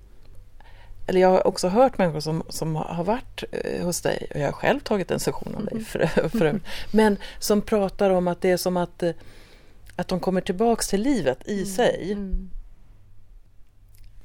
eller 1.08 1.22
jag 1.22 1.30
har 1.30 1.48
också 1.48 1.68
hört 1.68 1.98
människor 1.98 2.20
som, 2.20 2.44
som 2.50 2.76
har 2.76 3.04
varit 3.04 3.44
eh, 3.52 3.86
hos 3.86 4.02
dig 4.02 4.28
och 4.34 4.40
jag 4.40 4.46
har 4.46 4.52
själv 4.52 4.80
tagit 4.80 5.12
en 5.12 5.20
session 5.20 5.56
av 5.56 5.66
dig 5.66 5.74
mm. 5.74 5.86
för, 5.86 6.30
för, 6.30 6.60
men 6.92 7.18
som 7.40 7.62
pratar 7.62 8.10
om 8.10 8.28
att 8.28 8.42
det 8.42 8.52
är 8.52 8.58
som 8.58 8.78
att, 8.78 9.04
eh, 9.04 9.12
att 9.96 10.08
de 10.08 10.20
kommer 10.20 10.42
tillbaks 10.42 10.88
till 10.88 11.02
livet 11.02 11.48
i 11.48 11.54
mm. 11.54 11.66
sig. 11.66 12.12
Mm. 12.12 12.50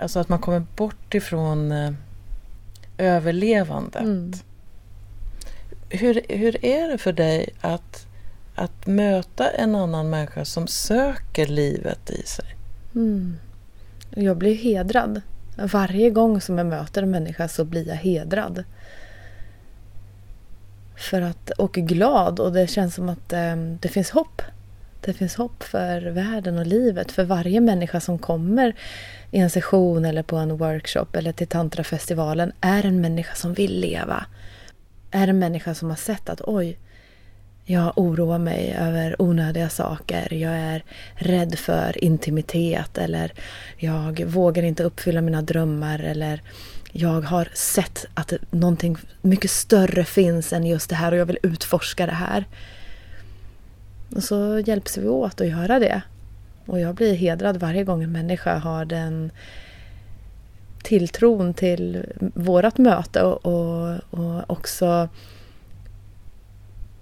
Alltså 0.00 0.18
att 0.18 0.28
man 0.28 0.38
kommer 0.38 0.60
bort 0.76 1.14
ifrån 1.14 1.72
eh, 1.72 1.92
överlevandet. 2.98 4.02
Mm. 4.02 4.32
Hur, 5.88 6.22
hur 6.28 6.64
är 6.64 6.88
det 6.88 6.98
för 6.98 7.12
dig 7.12 7.48
att, 7.60 8.06
att 8.54 8.86
möta 8.86 9.50
en 9.50 9.74
annan 9.74 10.10
människa 10.10 10.44
som 10.44 10.66
söker 10.66 11.46
livet 11.46 12.10
i 12.10 12.22
sig? 12.26 12.56
Mm. 12.94 13.36
Jag 14.10 14.36
blir 14.36 14.54
hedrad. 14.54 15.20
Varje 15.56 16.10
gång 16.10 16.40
som 16.40 16.58
jag 16.58 16.66
möter 16.66 17.02
en 17.02 17.10
människa 17.10 17.48
så 17.48 17.64
blir 17.64 17.88
jag 17.88 17.96
hedrad. 17.96 18.64
För 20.96 21.22
att, 21.22 21.50
och 21.50 21.72
glad 21.74 22.40
och 22.40 22.52
det 22.52 22.66
känns 22.66 22.94
som 22.94 23.08
att 23.08 23.32
eh, 23.32 23.56
det 23.80 23.88
finns 23.88 24.10
hopp. 24.10 24.42
Det 25.00 25.12
finns 25.12 25.34
hopp 25.34 25.62
för 25.62 26.02
världen 26.02 26.58
och 26.58 26.66
livet 26.66 27.12
för 27.12 27.24
varje 27.24 27.60
människa 27.60 28.00
som 28.00 28.18
kommer 28.18 28.74
i 29.30 29.38
en 29.38 29.50
session 29.50 30.04
eller 30.04 30.22
på 30.22 30.36
en 30.36 30.56
workshop 30.56 31.06
eller 31.12 31.32
till 31.32 31.46
tantrafestivalen 31.46 32.52
är 32.60 32.86
en 32.86 33.00
människa 33.00 33.34
som 33.34 33.54
vill 33.54 33.80
leva. 33.80 34.24
Är 35.10 35.28
en 35.28 35.38
människa 35.38 35.74
som 35.74 35.88
har 35.88 35.96
sett 35.96 36.28
att 36.28 36.40
oj, 36.44 36.78
jag 37.64 37.92
oroar 37.96 38.38
mig 38.38 38.76
över 38.78 39.22
onödiga 39.22 39.68
saker. 39.68 40.34
Jag 40.34 40.52
är 40.52 40.84
rädd 41.14 41.58
för 41.58 42.04
intimitet 42.04 42.98
eller 42.98 43.32
jag 43.76 44.24
vågar 44.24 44.62
inte 44.62 44.84
uppfylla 44.84 45.20
mina 45.20 45.42
drömmar 45.42 45.98
eller 45.98 46.42
jag 46.92 47.20
har 47.20 47.48
sett 47.54 48.06
att 48.14 48.32
någonting 48.50 48.96
mycket 49.22 49.50
större 49.50 50.04
finns 50.04 50.52
än 50.52 50.66
just 50.66 50.90
det 50.90 50.96
här 50.96 51.12
och 51.12 51.18
jag 51.18 51.26
vill 51.26 51.38
utforska 51.42 52.06
det 52.06 52.12
här. 52.12 52.44
Och 54.16 54.22
så 54.22 54.58
hjälps 54.58 54.98
vi 54.98 55.08
åt 55.08 55.40
att 55.40 55.48
göra 55.48 55.78
det. 55.78 56.02
Och 56.70 56.80
jag 56.80 56.94
blir 56.94 57.14
hedrad 57.14 57.56
varje 57.56 57.84
gång 57.84 58.02
en 58.02 58.12
människa 58.12 58.58
har 58.58 58.84
den 58.84 59.30
tilltron 60.82 61.54
till 61.54 62.06
vårt 62.34 62.78
möte 62.78 63.22
och, 63.22 63.46
och, 63.46 63.98
och 64.10 64.50
också 64.50 65.08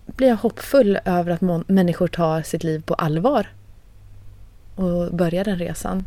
blir 0.06 0.28
jag 0.28 0.37
hoppfull 0.37 0.98
över 1.04 1.30
att 1.30 1.68
människor 1.68 2.08
tar 2.08 2.42
sitt 2.42 2.64
liv 2.64 2.82
på 2.82 2.94
allvar 2.94 3.46
och 4.75 5.14
börjar 5.14 5.44
den 5.44 5.58
resan. 5.58 6.02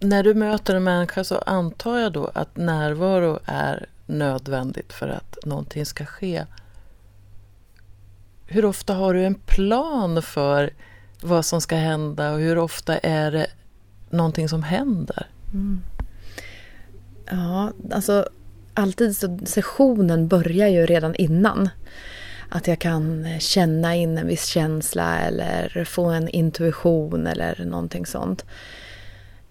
När 0.00 0.22
du 0.22 0.34
möter 0.34 0.74
en 0.74 0.84
människa 0.84 1.24
så 1.24 1.38
antar 1.38 1.98
jag 1.98 2.12
då 2.12 2.30
att 2.34 2.56
närvaro 2.56 3.38
är 3.44 3.86
nödvändigt 4.06 4.92
för 4.92 5.08
att 5.08 5.38
någonting 5.44 5.86
ska 5.86 6.06
ske 6.06 6.44
hur 8.46 8.64
ofta 8.64 8.94
har 8.94 9.14
du 9.14 9.24
en 9.24 9.34
plan 9.34 10.22
för 10.22 10.70
vad 11.22 11.44
som 11.44 11.60
ska 11.60 11.76
hända 11.76 12.32
och 12.32 12.38
hur 12.38 12.58
ofta 12.58 12.98
är 12.98 13.30
det 13.30 13.46
någonting 14.10 14.48
som 14.48 14.62
händer? 14.62 15.26
Mm. 15.52 15.80
Ja, 17.30 17.72
alltså 17.92 18.28
alltid 18.74 19.16
så 19.16 19.38
sessionen 19.44 20.28
börjar 20.28 20.68
ju 20.68 20.86
redan 20.86 21.14
innan. 21.14 21.68
Att 22.48 22.66
jag 22.66 22.78
kan 22.78 23.24
eh, 23.24 23.38
känna 23.38 23.94
in 23.94 24.18
en 24.18 24.26
viss 24.26 24.46
känsla 24.46 25.18
eller 25.18 25.84
få 25.84 26.04
en 26.04 26.28
intuition 26.28 27.26
eller 27.26 27.64
någonting 27.64 28.06
sånt. 28.06 28.44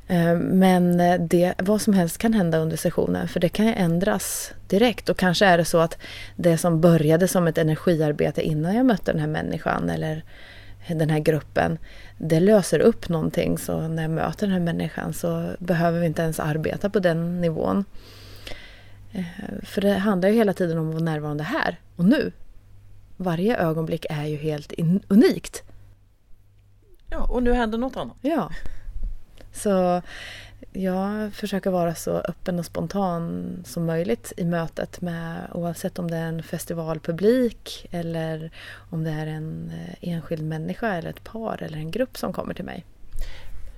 Eh, 0.08 0.38
men 0.38 0.98
det, 1.28 1.54
vad 1.58 1.82
som 1.82 1.94
helst 1.94 2.18
kan 2.18 2.34
hända 2.34 2.58
under 2.58 2.78
sessionen 2.78 3.28
för 3.28 3.40
det 3.40 3.50
kan 3.50 3.68
ändras 3.68 4.54
direkt. 4.68 5.10
Och 5.10 5.18
kanske 5.18 5.46
är 5.46 5.58
det 5.58 5.66
så 5.66 5.78
att 5.78 5.98
det 6.36 6.58
som 6.58 6.82
började 6.82 7.28
som 7.28 7.48
ett 7.48 7.58
energiarbete 7.58 8.42
innan 8.42 8.76
jag 8.76 8.86
mötte 8.86 9.12
den 9.12 9.22
här 9.22 9.28
människan 9.28 9.90
eller 9.90 10.24
den 10.88 11.10
här 11.10 11.20
gruppen, 11.20 11.78
det 12.18 12.40
löser 12.40 12.80
upp 12.80 13.10
någonting. 13.10 13.58
Så 13.58 13.88
när 13.88 14.02
jag 14.02 14.12
möter 14.12 14.48
den 14.48 14.54
här 14.54 14.74
människan 14.74 15.14
så 15.14 15.56
behöver 15.60 16.00
vi 16.00 16.06
inte 16.06 16.22
ens 16.22 16.40
arbeta 16.40 16.90
på 16.90 17.00
den 17.00 17.42
nivån. 17.42 17.86
Eh, 19.12 19.24
för 19.64 19.82
det 19.82 19.94
handlar 19.94 20.30
ju 20.30 20.36
hela 20.36 20.54
tiden 20.54 20.78
om 20.78 20.88
att 20.88 20.94
vara 20.94 21.04
närvarande 21.04 21.44
här 21.44 21.80
och 21.96 22.06
nu. 22.06 22.32
Varje 23.18 23.58
ögonblick 23.58 24.06
är 24.10 24.26
ju 24.26 24.38
helt 24.38 24.74
unikt. 25.08 25.64
Ja, 27.10 27.28
och 27.30 27.44
nu 27.44 27.54
händer 27.54 27.78
något 27.78 27.98
annat. 27.98 28.18
Ja. 28.22 28.52
Så 29.54 30.02
jag 30.72 31.34
försöker 31.34 31.70
vara 31.70 31.96
så 31.96 32.18
öppen 32.18 32.60
och 32.60 32.66
spontan 32.66 33.58
som 33.66 33.86
möjligt 33.86 34.34
i 34.38 34.46
mötet 34.46 35.02
med 35.02 35.48
oavsett 35.54 36.00
om 36.00 36.12
det 36.12 36.18
är 36.18 36.28
en 36.28 36.44
festivalpublik 36.44 37.88
eller 37.92 38.52
om 38.90 39.04
det 39.04 39.12
är 39.12 39.28
en 39.28 39.72
eh, 39.72 40.10
enskild 40.10 40.44
människa 40.44 40.94
eller 40.94 41.10
ett 41.10 41.24
par 41.24 41.64
eller 41.64 41.78
en 41.78 41.92
grupp 41.92 42.18
som 42.18 42.34
kommer 42.34 42.54
till 42.54 42.66
mig. 42.66 42.86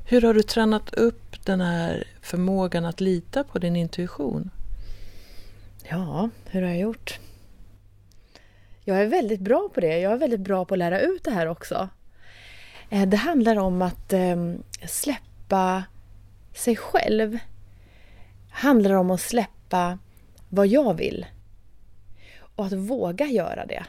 Hur 0.08 0.22
har 0.22 0.34
du 0.34 0.44
tränat 0.44 0.94
upp 0.94 1.46
den 1.46 1.62
här 1.62 2.03
förmågan 2.22 2.86
att 2.86 3.01
lita 3.01 3.44
på 3.44 3.60
din 3.60 3.75
intuition? 3.75 4.50
Ja, 5.89 6.29
hur 6.46 6.62
har 6.62 6.70
jag 6.70 6.79
gjort? 6.79 7.20
Jag 8.84 9.01
är 9.01 9.05
väldigt 9.05 9.39
bra 9.41 9.70
på 9.74 9.82
det. 9.82 10.00
Jag 10.00 10.13
är 10.13 10.17
väldigt 10.17 10.39
bra 10.39 10.65
på 10.65 10.74
att 10.74 10.77
lära 10.77 11.00
ut 11.00 11.24
det 11.24 11.32
här 11.32 11.48
också. 11.48 11.89
Eh, 12.89 13.08
det 13.08 13.17
handlar 13.17 13.55
om 13.55 13.82
att 13.82 14.13
ehm, 14.13 14.63
släppa 15.46 15.84
sig 16.54 16.75
själv. 16.75 17.38
handlar 18.50 18.94
om 18.94 19.12
att 19.12 19.22
släppa 19.22 20.00
vad 20.50 20.68
jag 20.68 20.94
vill. 20.94 21.25
Och 22.56 22.66
att 22.66 22.74
våga 22.74 23.25
göra 23.25 23.66
det. 23.66 23.86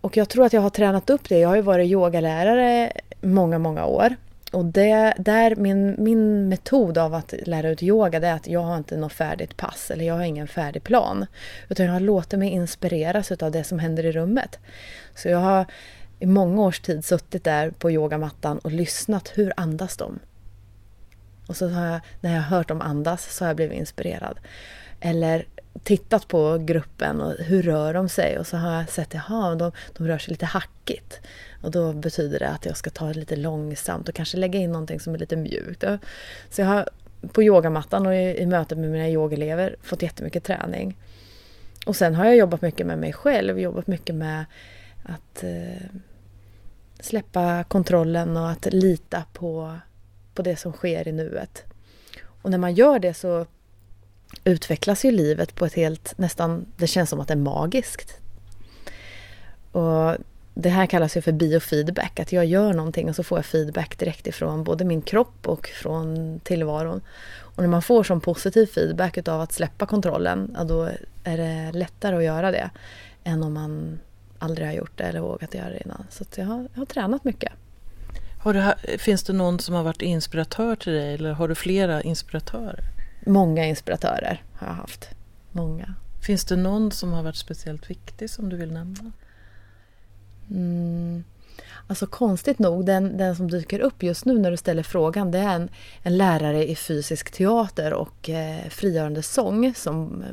Och 0.00 0.16
jag 0.16 0.28
tror 0.28 0.46
att 0.46 0.52
jag 0.52 0.60
har 0.60 0.70
tränat 0.70 1.10
upp 1.10 1.28
det. 1.28 1.38
Jag 1.38 1.48
har 1.48 1.56
ju 1.56 1.62
varit 1.62 1.90
yogalärare 1.90 2.92
många, 3.20 3.58
många 3.58 3.86
år. 3.86 4.16
Och 4.52 4.64
det, 4.64 5.14
där 5.18 5.56
min, 5.56 5.96
min 5.98 6.48
metod 6.48 6.98
av 6.98 7.14
att 7.14 7.34
lära 7.46 7.68
ut 7.68 7.82
yoga 7.82 8.20
det 8.20 8.26
är 8.26 8.34
att 8.34 8.48
jag 8.48 8.60
har 8.60 8.76
inte 8.76 8.96
något 8.96 9.12
färdigt 9.12 9.56
pass 9.56 9.90
eller 9.90 10.04
jag 10.04 10.14
har 10.14 10.22
ingen 10.22 10.48
färdig 10.48 10.82
plan. 10.82 11.26
Utan 11.68 11.86
jag 11.86 11.92
har 11.92 12.00
låtit 12.00 12.38
mig 12.38 12.50
inspireras 12.50 13.32
av 13.32 13.50
det 13.50 13.64
som 13.64 13.78
händer 13.78 14.06
i 14.06 14.12
rummet. 14.12 14.58
Så 15.14 15.28
jag 15.28 15.38
har 15.38 15.66
i 16.18 16.26
många 16.26 16.62
års 16.62 16.80
tid 16.80 17.04
suttit 17.04 17.44
där 17.44 17.70
på 17.70 17.90
yogamattan 17.90 18.58
och 18.58 18.72
lyssnat. 18.72 19.32
Hur 19.34 19.52
andas 19.56 19.96
de? 19.96 20.18
Och 21.46 21.56
så 21.56 21.68
har 21.68 21.86
jag, 21.86 22.00
när 22.20 22.34
jag 22.34 22.42
har 22.42 22.56
hört 22.56 22.68
dem 22.68 22.80
andas 22.80 23.34
så 23.34 23.44
har 23.44 23.48
jag 23.48 23.56
blivit 23.56 23.78
inspirerad. 23.78 24.38
Eller 25.00 25.46
tittat 25.82 26.28
på 26.28 26.58
gruppen 26.58 27.20
och 27.20 27.32
hur 27.32 27.62
rör 27.62 27.94
de 27.94 28.08
sig? 28.08 28.38
Och 28.38 28.46
så 28.46 28.56
har 28.56 28.76
jag 28.76 28.88
sett 28.88 29.14
att 29.14 29.58
de, 29.58 29.72
de 29.96 30.08
rör 30.08 30.18
sig 30.18 30.30
lite 30.30 30.46
hackigt. 30.46 31.20
Och 31.62 31.70
då 31.70 31.92
betyder 31.92 32.38
det 32.38 32.48
att 32.48 32.66
jag 32.66 32.76
ska 32.76 32.90
ta 32.90 33.06
det 33.06 33.14
lite 33.14 33.36
långsamt 33.36 34.08
och 34.08 34.14
kanske 34.14 34.36
lägga 34.36 34.58
in 34.58 34.72
någonting 34.72 35.00
som 35.00 35.14
är 35.14 35.18
lite 35.18 35.36
mjukt. 35.36 35.84
Så 36.50 36.60
jag 36.60 36.66
har 36.66 36.88
på 37.32 37.42
yogamattan 37.42 38.06
och 38.06 38.14
i, 38.14 38.36
i 38.38 38.46
mötet 38.46 38.78
med 38.78 38.90
mina 38.90 39.08
yogelever 39.08 39.76
fått 39.82 40.02
jättemycket 40.02 40.44
träning. 40.44 40.96
Och 41.86 41.96
sen 41.96 42.14
har 42.14 42.24
jag 42.24 42.36
jobbat 42.36 42.62
mycket 42.62 42.86
med 42.86 42.98
mig 42.98 43.12
själv, 43.12 43.60
jobbat 43.60 43.86
mycket 43.86 44.14
med 44.14 44.44
att 45.06 45.42
eh, 45.42 45.88
släppa 47.00 47.64
kontrollen 47.64 48.36
och 48.36 48.50
att 48.50 48.66
lita 48.72 49.24
på, 49.32 49.78
på 50.34 50.42
det 50.42 50.56
som 50.56 50.72
sker 50.72 51.08
i 51.08 51.12
nuet. 51.12 51.64
Och 52.42 52.50
när 52.50 52.58
man 52.58 52.74
gör 52.74 52.98
det 52.98 53.14
så 53.14 53.46
utvecklas 54.44 55.04
ju 55.04 55.10
livet 55.10 55.54
på 55.54 55.66
ett 55.66 55.74
helt, 55.74 56.18
nästan, 56.18 56.66
det 56.76 56.86
känns 56.86 57.10
som 57.10 57.20
att 57.20 57.28
det 57.28 57.34
är 57.34 57.38
magiskt. 57.38 58.18
Och 59.72 60.16
det 60.54 60.68
här 60.68 60.86
kallas 60.86 61.16
ju 61.16 61.20
för 61.20 61.32
biofeedback, 61.32 62.20
att 62.20 62.32
jag 62.32 62.44
gör 62.44 62.72
någonting 62.72 63.08
och 63.08 63.16
så 63.16 63.22
får 63.22 63.38
jag 63.38 63.44
feedback 63.44 63.98
direkt 63.98 64.26
ifrån 64.26 64.64
både 64.64 64.84
min 64.84 65.02
kropp 65.02 65.48
och 65.48 65.66
från 65.66 66.40
tillvaron. 66.44 67.00
Och 67.38 67.62
när 67.62 67.68
man 67.68 67.82
får 67.82 68.02
sån 68.04 68.20
positiv 68.20 68.66
feedback 68.66 69.18
utav 69.18 69.40
att 69.40 69.52
släppa 69.52 69.86
kontrollen, 69.86 70.54
ja, 70.58 70.64
då 70.64 70.88
är 71.24 71.36
det 71.36 71.72
lättare 71.72 72.16
att 72.16 72.24
göra 72.24 72.50
det 72.50 72.70
än 73.24 73.42
om 73.42 73.52
man 73.52 73.98
aldrig 74.38 74.66
har 74.66 74.74
gjort 74.74 74.98
det 74.98 75.04
eller 75.04 75.20
vågat 75.20 75.54
göra 75.54 75.68
det 75.68 75.82
innan. 75.84 76.06
Så 76.10 76.24
jag 76.36 76.44
har, 76.46 76.68
jag 76.72 76.80
har 76.80 76.86
tränat 76.86 77.24
mycket. 77.24 77.52
Har 78.38 78.54
du, 78.54 78.98
finns 78.98 79.22
det 79.22 79.32
någon 79.32 79.58
som 79.58 79.74
har 79.74 79.82
varit 79.82 80.02
inspiratör 80.02 80.76
till 80.76 80.92
dig 80.92 81.14
eller 81.14 81.32
har 81.32 81.48
du 81.48 81.54
flera 81.54 82.02
inspiratörer? 82.02 82.84
Många 83.26 83.64
inspiratörer 83.64 84.42
har 84.54 84.66
jag 84.66 84.74
haft. 84.74 85.08
Många. 85.52 85.94
Finns 86.26 86.44
det 86.44 86.56
någon 86.56 86.92
som 86.92 87.12
har 87.12 87.22
varit 87.22 87.36
speciellt 87.36 87.90
viktig 87.90 88.30
som 88.30 88.48
du 88.48 88.56
vill 88.56 88.72
nämna? 88.72 89.12
Mm. 90.50 91.24
Alltså 91.86 92.06
konstigt 92.06 92.58
nog, 92.58 92.86
den, 92.86 93.16
den 93.16 93.36
som 93.36 93.50
dyker 93.50 93.80
upp 93.80 94.02
just 94.02 94.24
nu 94.24 94.38
när 94.38 94.50
du 94.50 94.56
ställer 94.56 94.82
frågan 94.82 95.30
det 95.30 95.38
är 95.38 95.54
en, 95.54 95.68
en 96.02 96.16
lärare 96.16 96.70
i 96.70 96.76
fysisk 96.76 97.32
teater 97.32 97.92
och 97.92 98.30
eh, 98.30 98.68
frigörande 98.68 99.22
sång 99.22 99.74
som 99.74 100.24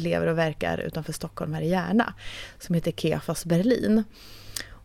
lever 0.00 0.26
och 0.26 0.38
verkar 0.38 0.78
utanför 0.78 1.12
Stockholm 1.12 1.54
här 1.54 1.62
i 1.62 1.68
Järna. 1.68 2.14
Som 2.58 2.74
heter 2.74 2.92
Kefas 2.92 3.44
Berlin. 3.44 4.04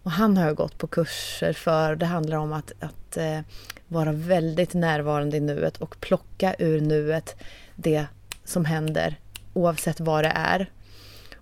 Och 0.03 0.11
han 0.11 0.37
har 0.37 0.45
jag 0.45 0.55
gått 0.55 0.77
på 0.77 0.87
kurser 0.87 1.53
för. 1.53 1.95
Det 1.95 2.05
handlar 2.05 2.37
om 2.37 2.53
att, 2.53 2.71
att 2.79 3.17
eh, 3.17 3.39
vara 3.87 4.11
väldigt 4.11 4.73
närvarande 4.73 5.37
i 5.37 5.39
nuet 5.39 5.77
och 5.77 5.99
plocka 5.99 6.55
ur 6.59 6.81
nuet 6.81 7.35
det 7.75 8.05
som 8.43 8.65
händer 8.65 9.19
oavsett 9.53 9.99
vad 9.99 10.23
det 10.23 10.31
är. 10.35 10.69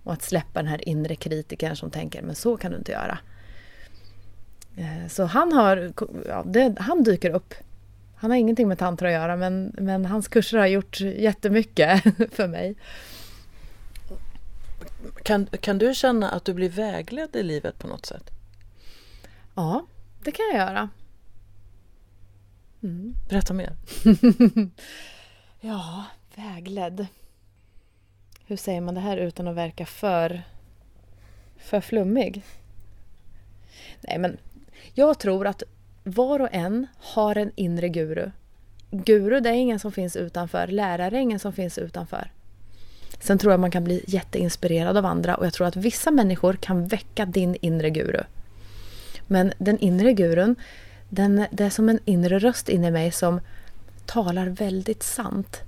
Och 0.04 0.14
att 0.14 0.22
släppa 0.22 0.60
den 0.60 0.68
här 0.68 0.90
inre 0.90 1.16
kritikern 1.16 1.76
som 1.76 1.92
tänker 1.92 2.22
men 2.22 2.36
så 2.36 2.58
kan 2.58 2.72
du 2.72 2.78
inte 2.78 2.92
göra. 2.92 3.18
Eh, 4.76 5.08
så 5.10 5.24
han, 5.24 5.54
har, 5.54 5.94
ja, 6.28 6.44
det, 6.46 6.76
han 6.80 7.04
dyker 7.04 7.30
upp. 7.30 7.54
Han 8.16 8.32
har 8.32 8.38
ingenting 8.38 8.68
med 8.68 8.80
tantra 8.80 9.08
att 9.08 9.14
göra 9.14 9.36
men, 9.36 9.76
men 9.78 10.06
hans 10.06 10.28
kurser 10.28 10.58
har 10.58 10.68
gjort 10.68 11.02
jättemycket 11.02 12.04
för 12.32 12.48
mig. 12.48 12.76
Kan, 15.24 15.46
kan 15.46 15.78
du 15.78 15.94
känna 15.94 16.30
att 16.30 16.46
du 16.46 16.54
blir 16.54 16.70
vägledd 16.70 17.36
i 17.36 17.44
livet 17.44 17.78
på 17.78 17.88
något 17.88 18.06
sätt? 18.06 18.32
Ja, 19.56 19.86
det 20.24 20.32
kan 20.32 20.46
jag 20.46 20.68
göra. 20.68 20.90
Mm. 22.84 23.16
Berätta 23.30 23.54
mer. 23.54 23.76
ja, 25.60 26.06
vägledd. 26.36 27.08
Hur 28.46 28.58
säger 28.58 28.82
man 28.82 28.96
det 28.96 29.02
här 29.02 29.18
utan 29.18 29.48
att 29.48 29.56
verka 29.56 29.86
för, 29.86 30.44
för 31.58 31.82
flummig? 31.82 32.44
Nej, 34.02 34.18
men 34.18 34.38
jag 34.94 35.20
tror 35.20 35.48
att 35.48 35.64
var 36.04 36.40
och 36.40 36.50
en 36.52 36.88
har 36.98 37.36
en 37.36 37.52
inre 37.56 37.90
guru. 37.90 38.32
Guru, 38.92 39.40
det 39.40 39.50
är 39.50 39.54
ingen 39.54 39.80
som 39.80 39.92
finns 39.92 40.16
utanför. 40.16 40.68
Lärare 40.68 41.18
är 41.18 41.22
ingen 41.22 41.40
som 41.40 41.54
finns 41.54 41.78
utanför. 41.78 42.32
Sen 43.22 43.38
tror 43.38 43.54
jag 43.54 43.60
man 43.60 43.72
kan 43.72 43.84
bli 43.84 44.04
jätteinspirerad 44.08 44.98
av 44.98 45.06
andra 45.06 45.36
och 45.36 45.46
jag 45.46 45.54
tror 45.54 45.68
att 45.68 45.76
vissa 45.76 46.12
människor 46.12 46.54
kan 46.54 46.88
väcka 46.88 47.26
din 47.26 47.58
inre 47.62 47.90
guru. 47.90 48.24
Men 49.28 49.54
den 49.58 49.80
inre 49.80 50.14
gurun, 50.14 50.56
den, 51.10 51.46
det 51.52 51.64
är 51.64 51.70
som 51.70 51.90
en 51.90 52.00
inre 52.06 52.40
röst 52.40 52.70
inne 52.70 52.88
i 52.88 52.92
mig 52.92 53.12
som 53.12 53.42
talar 54.06 54.48
väldigt 54.48 55.04
sant. 55.04 55.62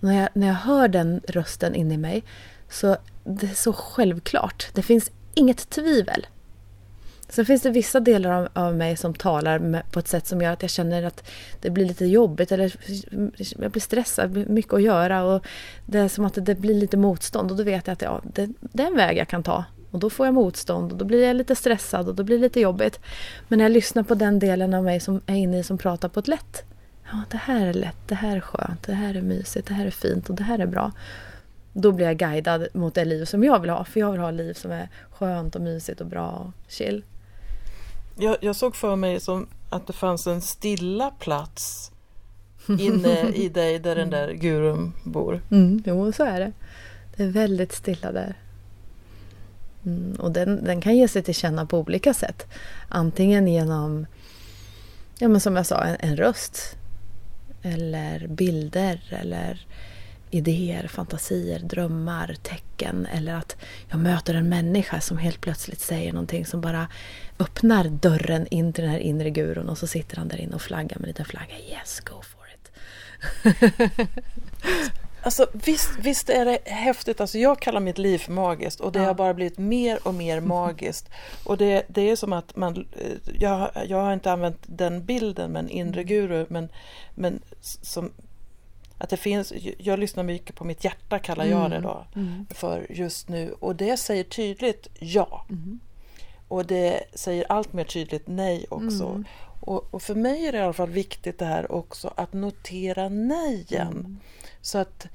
När 0.00 0.20
jag, 0.20 0.28
när 0.32 0.46
jag 0.46 0.54
hör 0.54 0.88
den 0.88 1.20
rösten 1.28 1.74
inne 1.74 1.94
i 1.94 1.98
mig 1.98 2.22
så 2.68 2.96
det 3.24 3.46
är 3.46 3.54
så 3.54 3.72
självklart. 3.72 4.68
Det 4.72 4.82
finns 4.82 5.10
inget 5.34 5.70
tvivel. 5.70 6.26
Sen 7.28 7.46
finns 7.46 7.62
det 7.62 7.70
vissa 7.70 8.00
delar 8.00 8.30
av, 8.30 8.48
av 8.52 8.74
mig 8.74 8.96
som 8.96 9.14
talar 9.14 9.58
med, 9.58 9.82
på 9.90 9.98
ett 9.98 10.08
sätt 10.08 10.26
som 10.26 10.40
gör 10.40 10.52
att 10.52 10.62
jag 10.62 10.70
känner 10.70 11.02
att 11.02 11.24
det 11.60 11.70
blir 11.70 11.84
lite 11.84 12.06
jobbigt 12.06 12.52
eller 12.52 12.74
jag 13.58 13.70
blir 13.70 13.80
stressad, 13.80 14.50
mycket 14.50 14.72
att 14.72 14.82
göra 14.82 15.24
och 15.24 15.46
det 15.86 15.98
är 15.98 16.08
som 16.08 16.24
att 16.24 16.38
det 16.46 16.54
blir 16.54 16.74
lite 16.74 16.96
motstånd 16.96 17.50
och 17.50 17.56
då 17.56 17.62
vet 17.62 17.86
jag 17.86 17.92
att 17.92 18.02
ja, 18.02 18.20
det, 18.34 18.48
det 18.60 18.82
är 18.82 18.86
en 18.86 18.96
väg 18.96 19.18
jag 19.18 19.28
kan 19.28 19.42
ta. 19.42 19.64
Och 19.90 20.00
då 20.00 20.10
får 20.10 20.26
jag 20.26 20.34
motstånd 20.34 20.92
och 20.92 20.98
då 20.98 21.04
blir 21.04 21.26
jag 21.26 21.36
lite 21.36 21.56
stressad 21.56 22.08
och 22.08 22.14
då 22.14 22.22
blir 22.22 22.36
det 22.36 22.42
lite 22.42 22.60
jobbigt. 22.60 23.00
Men 23.48 23.58
när 23.58 23.64
jag 23.64 23.72
lyssnar 23.72 24.02
på 24.02 24.14
den 24.14 24.38
delen 24.38 24.74
av 24.74 24.84
mig 24.84 25.00
som 25.00 25.20
är 25.26 25.34
inne 25.34 25.58
i 25.58 25.62
som 25.62 25.78
pratar 25.78 26.08
på 26.08 26.20
ett 26.20 26.28
lätt. 26.28 26.62
Ja, 27.12 27.22
det 27.30 27.36
här 27.36 27.66
är 27.66 27.74
lätt, 27.74 28.08
det 28.08 28.14
här 28.14 28.36
är 28.36 28.40
skönt, 28.40 28.82
det 28.82 28.94
här 28.94 29.14
är 29.14 29.22
mysigt, 29.22 29.68
det 29.68 29.74
här 29.74 29.86
är 29.86 29.90
fint 29.90 30.30
och 30.30 30.36
det 30.36 30.42
här 30.42 30.58
är 30.58 30.66
bra. 30.66 30.92
Då 31.72 31.92
blir 31.92 32.06
jag 32.06 32.16
guidad 32.16 32.66
mot 32.72 32.94
det 32.94 33.04
liv 33.04 33.24
som 33.24 33.44
jag 33.44 33.60
vill 33.60 33.70
ha. 33.70 33.84
För 33.84 34.00
jag 34.00 34.12
vill 34.12 34.20
ha 34.20 34.28
ett 34.28 34.34
liv 34.34 34.54
som 34.54 34.70
är 34.70 34.88
skönt 35.10 35.56
och 35.56 35.62
mysigt 35.62 36.00
och 36.00 36.06
bra 36.06 36.28
och 36.28 36.72
chill. 36.72 37.02
Jag, 38.16 38.36
jag 38.40 38.56
såg 38.56 38.76
för 38.76 38.96
mig 38.96 39.20
som 39.20 39.46
att 39.70 39.86
det 39.86 39.92
fanns 39.92 40.26
en 40.26 40.40
stilla 40.40 41.10
plats 41.10 41.92
inne 42.78 43.28
i 43.34 43.48
dig 43.48 43.78
där 43.78 43.96
den 43.96 44.10
där 44.10 44.32
gurun 44.32 44.92
bor. 45.04 45.42
Mm, 45.50 45.82
jo, 45.86 46.12
så 46.12 46.24
är 46.24 46.40
det. 46.40 46.52
Det 47.16 47.22
är 47.22 47.28
väldigt 47.28 47.72
stilla 47.72 48.12
där. 48.12 48.34
Mm, 49.84 50.16
och 50.20 50.32
den, 50.32 50.64
den 50.64 50.80
kan 50.80 50.96
ge 50.96 51.08
sig 51.08 51.22
till 51.22 51.34
känna 51.34 51.66
på 51.66 51.78
olika 51.78 52.14
sätt. 52.14 52.46
Antingen 52.88 53.48
genom, 53.48 54.06
ja 55.18 55.28
men 55.28 55.40
som 55.40 55.56
jag 55.56 55.66
sa, 55.66 55.80
en, 55.84 55.96
en 56.00 56.16
röst. 56.16 56.76
eller 57.62 58.26
bilder 58.28 59.02
eller 59.10 59.66
idéer, 60.34 60.88
fantasier, 60.88 61.58
drömmar, 61.58 62.36
tecken 62.42 63.06
eller 63.06 63.34
att 63.34 63.56
jag 63.88 64.00
möter 64.00 64.34
en 64.34 64.48
människa 64.48 65.00
som 65.00 65.18
helt 65.18 65.40
plötsligt 65.40 65.80
säger 65.80 66.12
någonting 66.12 66.46
som 66.46 66.60
bara 66.60 66.88
öppnar 67.38 67.84
dörren 67.84 68.46
in 68.46 68.72
till 68.72 68.84
den 68.84 68.92
här 68.92 68.98
inre 68.98 69.30
gurun 69.30 69.68
och 69.68 69.78
så 69.78 69.86
sitter 69.86 70.16
han 70.16 70.28
där 70.28 70.40
inne 70.40 70.54
och 70.54 70.62
flaggar 70.62 70.96
med 70.96 71.04
en 71.04 71.08
liten 71.08 71.24
flagga. 71.24 71.58
Yes, 71.58 72.00
go 72.00 72.22
for 72.22 72.44
it. 72.54 72.70
Alltså 75.24 75.46
visst, 75.52 75.90
visst 75.98 76.30
är 76.30 76.44
det 76.44 76.58
häftigt. 76.64 77.20
Alltså, 77.20 77.38
jag 77.38 77.60
kallar 77.60 77.80
mitt 77.80 77.98
liv 77.98 78.18
för 78.18 78.32
magiskt 78.32 78.80
och 78.80 78.92
det 78.92 78.98
ja. 78.98 79.04
har 79.04 79.14
bara 79.14 79.34
blivit 79.34 79.58
mer 79.58 79.98
och 80.02 80.14
mer 80.14 80.40
magiskt. 80.56 81.08
Och 81.44 81.56
det, 81.56 81.84
det 81.88 82.10
är 82.10 82.16
som 82.16 82.32
att 82.32 82.56
man, 82.56 82.76
eh, 82.76 83.34
jag, 83.40 83.70
jag 83.88 83.98
har 83.98 84.12
inte 84.12 84.32
använt 84.32 84.58
den 84.66 85.04
bilden 85.04 85.52
med 85.52 85.60
en 85.60 85.68
inre 85.68 86.00
mm. 86.00 86.06
guru 86.06 86.46
men, 86.48 86.68
men 87.14 87.40
som, 87.60 88.12
att 88.98 89.10
det 89.10 89.16
finns, 89.16 89.52
jag 89.78 89.98
lyssnar 89.98 90.24
mycket 90.24 90.56
på 90.56 90.64
mitt 90.64 90.84
hjärta 90.84 91.18
kallar 91.18 91.44
jag 91.44 91.70
det 91.70 91.76
mm. 91.76 91.82
då 91.82 92.06
mm. 92.14 92.46
för 92.50 92.86
just 92.90 93.28
nu 93.28 93.52
och 93.60 93.76
det 93.76 93.96
säger 93.96 94.24
tydligt 94.24 94.88
ja. 94.98 95.46
Mm. 95.48 95.80
Och 96.48 96.66
det 96.66 97.04
säger 97.14 97.52
allt 97.52 97.72
mer 97.72 97.84
tydligt 97.84 98.26
nej 98.26 98.66
också. 98.70 99.24
Och, 99.60 99.94
och, 99.94 100.02
för 100.02 100.14
mig 100.14 100.46
är 100.46 100.52
det 100.52 100.58
i 100.58 100.60
alla 100.60 100.72
fall 100.72 100.90
viktigt 100.90 101.38
det 101.38 101.44
här 101.44 101.72
också 101.72 102.12
att 102.16 102.32
notera 102.32 103.08
nejen. 103.08 104.20
Så, 104.60 104.78
att, 104.78 105.06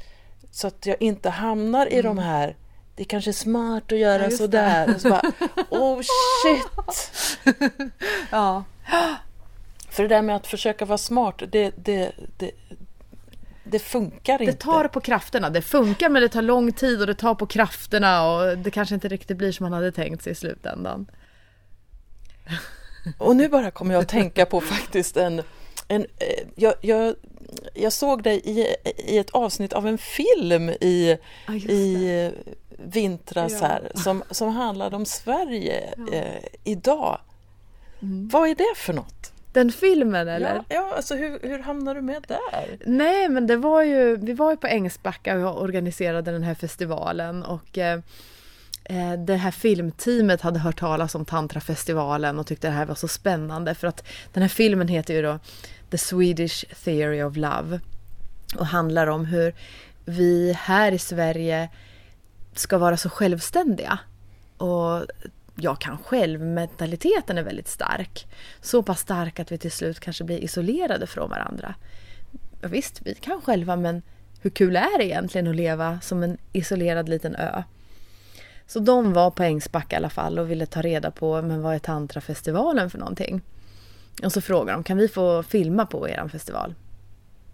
så 0.51 0.67
att 0.67 0.85
jag 0.85 1.01
inte 1.01 1.29
hamnar 1.29 1.93
i 1.93 2.01
de 2.01 2.17
här 2.17 2.55
det 2.99 3.05
kanske 3.05 3.31
är 3.31 3.33
smart 3.33 3.91
att 3.91 3.97
göra 3.97 4.23
ja, 4.23 4.31
sådär. 4.31 4.87
Det. 4.87 4.95
Och 4.95 5.01
så 5.01 5.09
bara, 5.09 5.31
oh 5.69 6.01
shit! 6.43 7.09
ja. 8.31 8.63
För 9.89 10.03
det 10.03 10.09
där 10.09 10.21
med 10.21 10.35
att 10.35 10.47
försöka 10.47 10.85
vara 10.85 10.97
smart, 10.97 11.41
det, 11.51 11.73
det, 11.75 12.11
det, 12.37 12.51
det 13.71 13.79
funkar 13.79 14.41
inte. 14.41 14.45
Det 14.45 14.58
tar 14.58 14.88
på 14.88 14.99
krafterna. 14.99 15.49
Det 15.49 15.62
funkar 15.62 16.10
men 16.10 16.21
det 16.21 16.29
tar 16.29 16.41
lång 16.41 16.71
tid 16.71 17.01
och 17.01 17.08
det 17.08 17.15
tar 17.15 17.36
på 17.36 17.45
krafterna 17.45 18.32
och 18.32 18.58
det 18.58 18.71
kanske 18.71 18.95
inte 18.95 19.08
riktigt 19.08 19.38
blir 19.38 19.51
som 19.51 19.63
man 19.63 19.73
hade 19.73 19.91
tänkt 19.91 20.23
sig 20.23 20.32
i 20.32 20.36
slutändan. 20.36 21.12
Och 23.17 23.36
nu 23.36 23.49
bara 23.49 23.71
kommer 23.71 23.93
jag 23.93 24.01
att 24.01 24.10
tänka 24.10 24.45
på 24.45 24.62
faktiskt 24.62 25.17
en... 25.17 25.41
en 25.88 26.01
eh, 26.01 26.47
jag, 26.55 26.73
jag, 26.82 27.15
jag 27.73 27.93
såg 27.93 28.23
dig 28.23 28.41
i, 28.43 28.75
i 29.13 29.17
ett 29.17 29.29
avsnitt 29.29 29.73
av 29.73 29.88
en 29.88 29.97
film 29.97 30.69
i, 30.69 31.17
ja, 31.47 31.53
i 31.53 32.32
vintras 32.69 33.58
ja. 33.62 33.67
här 33.67 33.91
som, 33.95 34.23
som 34.32 34.49
handlade 34.49 34.95
om 34.95 35.05
Sverige 35.05 35.93
ja. 35.97 36.13
eh, 36.13 36.43
idag. 36.63 37.19
Mm. 38.01 38.27
Vad 38.27 38.49
är 38.49 38.55
det 38.55 38.75
för 38.75 38.93
något? 38.93 39.34
Den 39.53 39.71
filmen 39.71 40.27
eller? 40.27 40.55
Ja, 40.55 40.63
ja 40.67 40.93
alltså 40.95 41.15
hur, 41.15 41.39
hur 41.43 41.59
hamnade 41.59 41.99
du 41.99 42.05
med 42.05 42.25
där? 42.27 42.77
Nej 42.85 43.29
men 43.29 43.47
det 43.47 43.57
var 43.57 43.83
ju, 43.83 44.15
vi 44.15 44.33
var 44.33 44.51
ju 44.51 44.57
på 44.57 44.67
Ängsbacka 44.67 45.49
och 45.49 45.62
organiserade 45.62 46.31
den 46.31 46.43
här 46.43 46.55
festivalen 46.55 47.43
och 47.43 47.77
eh, 47.77 47.99
eh, 48.83 49.13
det 49.13 49.35
här 49.35 49.51
filmteamet 49.51 50.41
hade 50.41 50.59
hört 50.59 50.79
talas 50.79 51.15
om 51.15 51.25
Tantrafestivalen 51.25 52.39
och 52.39 52.47
tyckte 52.47 52.67
det 52.67 52.73
här 52.73 52.85
var 52.85 52.95
så 52.95 53.07
spännande 53.07 53.75
för 53.75 53.88
att 53.88 54.07
den 54.33 54.43
här 54.43 54.49
filmen 54.49 54.88
heter 54.88 55.13
ju 55.13 55.21
då 55.21 55.39
The 55.91 55.97
Swedish 55.97 56.65
Theory 56.83 57.23
of 57.23 57.35
Love 57.35 57.79
och 58.57 58.65
handlar 58.65 59.07
om 59.07 59.25
hur 59.25 59.55
vi 60.05 60.53
här 60.53 60.91
i 60.91 60.99
Sverige 60.99 61.69
ska 62.55 62.77
vara 62.77 62.97
så 62.97 63.09
självständiga 63.09 63.99
och 64.57 65.05
jag 65.61 65.79
kan 65.79 65.97
själv, 65.97 66.41
mentaliteten 66.41 67.37
är 67.37 67.43
väldigt 67.43 67.67
stark. 67.67 68.27
Så 68.61 68.83
pass 68.83 68.99
stark 68.99 69.39
att 69.39 69.51
vi 69.51 69.57
till 69.57 69.71
slut 69.71 69.99
kanske 69.99 70.23
blir 70.23 70.43
isolerade 70.43 71.07
från 71.07 71.29
varandra. 71.29 71.75
Ja, 72.61 72.67
visst, 72.67 73.01
vi 73.03 73.15
kan 73.15 73.41
själva 73.41 73.75
men 73.75 74.01
hur 74.41 74.49
kul 74.49 74.75
är 74.75 74.97
det 74.97 75.05
egentligen 75.05 75.47
att 75.47 75.55
leva 75.55 75.99
som 76.01 76.23
en 76.23 76.37
isolerad 76.53 77.09
liten 77.09 77.35
ö? 77.35 77.63
Så 78.67 78.79
de 78.79 79.13
var 79.13 79.31
på 79.31 79.43
Ängsbacka 79.43 79.95
i 79.95 79.97
alla 79.97 80.09
fall 80.09 80.39
och 80.39 80.51
ville 80.51 80.65
ta 80.65 80.81
reda 80.81 81.11
på 81.11 81.41
men 81.41 81.61
vad 81.61 81.75
är 81.75 81.79
tantrafestivalen 81.79 82.89
för 82.89 82.97
någonting? 82.97 83.41
Och 84.23 84.33
så 84.33 84.41
frågade 84.41 84.77
de, 84.77 84.83
kan 84.83 84.97
vi 84.97 85.07
få 85.07 85.43
filma 85.43 85.85
på 85.85 86.09
er 86.09 86.27
festival? 86.27 86.75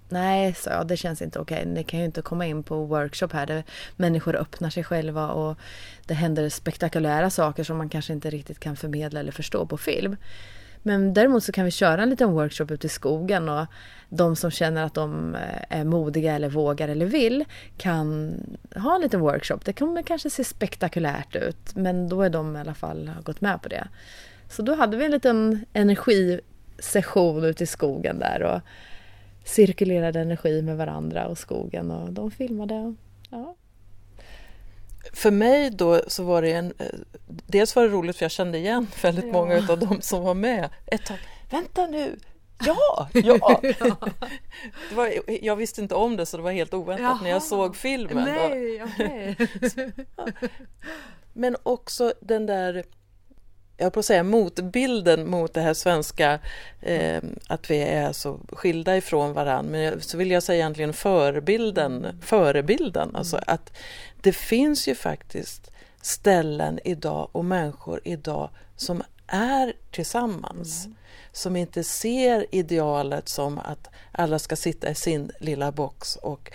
Nej, 0.09 0.53
sa 0.53 0.69
jag, 0.69 0.87
det 0.87 0.97
känns 0.97 1.21
inte 1.21 1.39
okej. 1.39 1.65
Ni 1.65 1.83
kan 1.83 1.99
ju 1.99 2.05
inte 2.05 2.21
komma 2.21 2.45
in 2.45 2.63
på 2.63 2.85
workshop 2.85 3.29
här 3.33 3.45
där 3.45 3.63
människor 3.95 4.35
öppnar 4.35 4.69
sig 4.69 4.83
själva 4.83 5.29
och 5.29 5.57
det 6.05 6.13
händer 6.13 6.49
spektakulära 6.49 7.29
saker 7.29 7.63
som 7.63 7.77
man 7.77 7.89
kanske 7.89 8.13
inte 8.13 8.29
riktigt 8.29 8.59
kan 8.59 8.75
förmedla 8.75 9.19
eller 9.19 9.31
förstå 9.31 9.65
på 9.65 9.77
film. 9.77 10.17
Men 10.83 11.13
däremot 11.13 11.43
så 11.43 11.51
kan 11.51 11.65
vi 11.65 11.71
köra 11.71 12.03
en 12.03 12.09
liten 12.09 12.31
workshop 12.31 12.65
ute 12.69 12.87
i 12.87 12.89
skogen 12.89 13.49
och 13.49 13.65
de 14.09 14.35
som 14.35 14.51
känner 14.51 14.83
att 14.83 14.93
de 14.93 15.35
eh, 15.35 15.79
är 15.79 15.83
modiga 15.83 16.35
eller 16.35 16.49
vågar 16.49 16.87
eller 16.87 17.05
vill 17.05 17.45
kan 17.77 18.33
ha 18.75 18.95
en 18.95 19.01
liten 19.01 19.19
workshop. 19.19 19.57
Det 19.63 19.73
kommer 19.73 20.01
kanske 20.01 20.29
se 20.29 20.43
spektakulärt 20.43 21.35
ut 21.35 21.75
men 21.75 22.09
då 22.09 22.21
är 22.21 22.29
de 22.29 22.55
i 22.55 22.59
alla 22.59 22.73
fall 22.73 23.11
gått 23.23 23.41
med 23.41 23.61
på 23.61 23.69
det. 23.69 23.87
Så 24.49 24.61
då 24.61 24.75
hade 24.75 24.97
vi 24.97 25.05
en 25.05 25.11
liten 25.11 25.65
energisession 25.73 27.43
ute 27.43 27.63
i 27.63 27.67
skogen 27.67 28.19
där 28.19 28.43
och 28.43 28.61
cirkulerade 29.45 30.19
energi 30.19 30.61
med 30.61 30.77
varandra 30.77 31.27
och 31.27 31.37
skogen 31.37 31.91
och 31.91 32.13
de 32.13 32.31
filmade. 32.31 32.95
Ja. 33.29 33.55
För 35.13 35.31
mig 35.31 35.69
då 35.69 36.01
så 36.07 36.23
var 36.23 36.41
det 36.41 36.51
en... 36.51 36.73
Eh, 36.77 36.85
dels 37.27 37.75
var 37.75 37.83
det 37.83 37.89
roligt 37.89 38.15
för 38.17 38.23
jag 38.23 38.31
kände 38.31 38.57
igen 38.57 38.87
väldigt 39.01 39.25
ja. 39.25 39.31
många 39.31 39.55
av 39.69 39.79
de 39.79 40.01
som 40.01 40.23
var 40.23 40.33
med. 40.33 40.69
Ett 40.85 41.05
tag, 41.05 41.17
vänta 41.49 41.87
nu, 41.87 42.19
Ja, 42.59 43.09
ja! 43.13 43.61
Det 44.89 44.95
var, 44.95 45.11
jag 45.41 45.55
visste 45.55 45.81
inte 45.81 45.95
om 45.95 46.17
det 46.17 46.25
så 46.25 46.37
det 46.37 46.43
var 46.43 46.51
helt 46.51 46.73
oväntat 46.73 47.03
Jaha. 47.03 47.19
när 47.23 47.29
jag 47.29 47.43
såg 47.43 47.75
filmen. 47.75 48.23
Nej, 48.23 48.83
okay. 48.83 49.35
Men 51.33 51.55
också 51.63 52.13
den 52.21 52.45
där 52.45 52.83
jag 53.77 53.93
på 53.93 53.99
att 53.99 54.05
säga 54.05 54.23
motbilden 54.23 55.29
mot 55.29 55.53
det 55.53 55.61
här 55.61 55.73
svenska 55.73 56.39
eh, 56.81 57.23
att 57.47 57.71
vi 57.71 57.81
är 57.81 58.13
så 58.13 58.39
skilda 58.49 58.97
ifrån 58.97 59.33
varandra. 59.33 59.71
Men 59.71 60.01
så 60.01 60.17
vill 60.17 60.31
jag 60.31 60.43
säga 60.43 60.59
egentligen 60.59 60.93
förebilden, 60.93 62.19
förebilden. 62.21 63.03
Mm. 63.03 63.15
Alltså 63.15 63.39
att 63.47 63.73
det 64.21 64.33
finns 64.33 64.87
ju 64.87 64.95
faktiskt 64.95 65.71
ställen 66.01 66.79
idag 66.83 67.29
och 67.31 67.45
människor 67.45 67.99
idag 68.03 68.49
som 68.75 69.03
är 69.27 69.73
tillsammans. 69.91 70.85
Mm. 70.85 70.97
Som 71.31 71.55
inte 71.55 71.83
ser 71.83 72.45
idealet 72.51 73.29
som 73.29 73.59
att 73.59 73.89
alla 74.11 74.39
ska 74.39 74.55
sitta 74.55 74.89
i 74.89 74.95
sin 74.95 75.31
lilla 75.39 75.71
box 75.71 76.15
och 76.15 76.51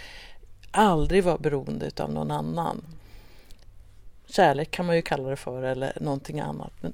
aldrig 0.71 1.25
vara 1.25 1.39
beroende 1.39 1.91
av 1.97 2.13
någon 2.13 2.31
annan. 2.31 2.85
Kärlek 4.27 4.71
kan 4.71 4.87
man 4.87 4.97
ju 4.97 5.03
kalla 5.03 5.31
det 5.31 5.37
för 5.37 5.63
eller 5.63 5.93
någonting 6.01 6.41
annat. 6.41 6.73
Men 6.81 6.93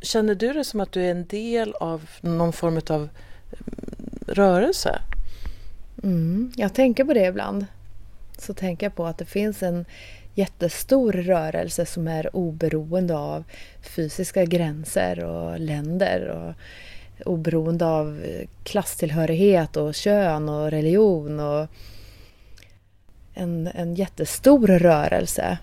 Känner 0.00 0.34
du 0.34 0.52
det 0.52 0.64
som 0.64 0.80
att 0.80 0.92
du 0.92 1.02
är 1.02 1.10
en 1.10 1.26
del 1.26 1.74
av 1.74 2.08
någon 2.20 2.52
form 2.52 2.80
av 2.90 3.00
mm, 3.00 3.08
rörelse? 4.26 4.98
Mm, 6.02 6.52
jag 6.56 6.74
tänker 6.74 7.04
på 7.04 7.14
det 7.14 7.26
ibland. 7.26 7.66
Så 8.38 8.54
tänker 8.54 8.86
jag 8.86 8.94
på 8.94 9.06
att 9.06 9.18
det 9.18 9.24
finns 9.24 9.62
en 9.62 9.84
jättestor 10.34 11.12
rörelse 11.12 11.86
som 11.86 12.08
är 12.08 12.36
oberoende 12.36 13.16
av 13.16 13.44
fysiska 13.80 14.44
gränser 14.44 15.24
och 15.24 15.60
länder 15.60 16.28
och 16.28 16.54
oberoende 17.28 17.86
av 17.86 18.22
eh, 18.24 18.48
klasstillhörighet 18.64 19.76
och 19.76 19.94
kön 19.94 20.48
och 20.48 20.70
religion 20.70 21.40
och 21.40 21.66
en, 23.34 23.66
en 23.74 23.94
jättestor 23.94 24.66
rörelse. 24.66 25.58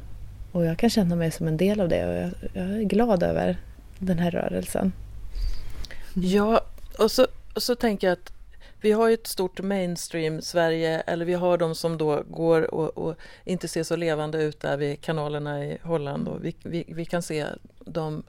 Och 0.52 0.66
jag 0.66 0.78
kan 0.78 0.89
känna 0.89 1.16
mig 1.16 1.32
som 1.32 1.48
en 1.48 1.58
del 1.58 1.82
av 1.82 1.89
det 1.89 2.06
och 2.08 2.13
jag, 2.13 2.32
jag 2.54 2.78
är 2.78 2.84
glad 2.84 3.24
över 3.24 3.58
den 4.04 4.20
här 4.20 4.32
rörelsen. 4.32 4.94
Ja, 6.13 6.62
och 6.98 7.12
så, 7.12 7.28
och 7.56 7.63
så 7.63 7.76
tänker 7.76 8.08
jag 8.08 8.13
att 8.13 8.34
vi 8.84 8.92
har 8.92 9.10
ett 9.10 9.28
stort 9.28 9.62
mainstream 9.62 10.42
Sverige, 10.42 11.00
eller 11.00 11.26
vi 11.26 11.34
har 11.34 11.58
de 11.58 11.76
som 11.76 11.98
då 11.98 12.24
går 12.28 12.74
och, 12.74 12.98
och 12.98 13.16
inte 13.44 13.68
ser 13.68 13.84
så 13.84 13.96
levande 13.96 14.44
ut 14.44 14.60
där 14.60 14.78
vid 14.78 15.02
kanalerna 15.02 15.66
i 15.66 15.78
Holland 15.84 16.28
och 16.28 16.46
vi, 16.46 16.56
vi, 16.63 16.86
vi, 16.88 17.06
kan 17.06 17.22
se 17.22 17.46
dem 17.80 18.24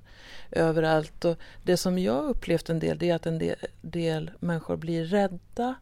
överallt. 0.50 1.24
Och 1.24 1.38
det 1.62 1.76
som 1.76 1.98
jag 1.98 2.24
upplevt 2.24 2.70
en 2.70 2.78
del, 2.78 2.98
det 2.98 3.10
är 3.10 3.14
att 3.14 3.26
en 3.26 3.38
del, 3.38 3.56
del 3.80 4.30
människor 4.40 4.76
blir 4.76 5.04
rädda 5.04 5.74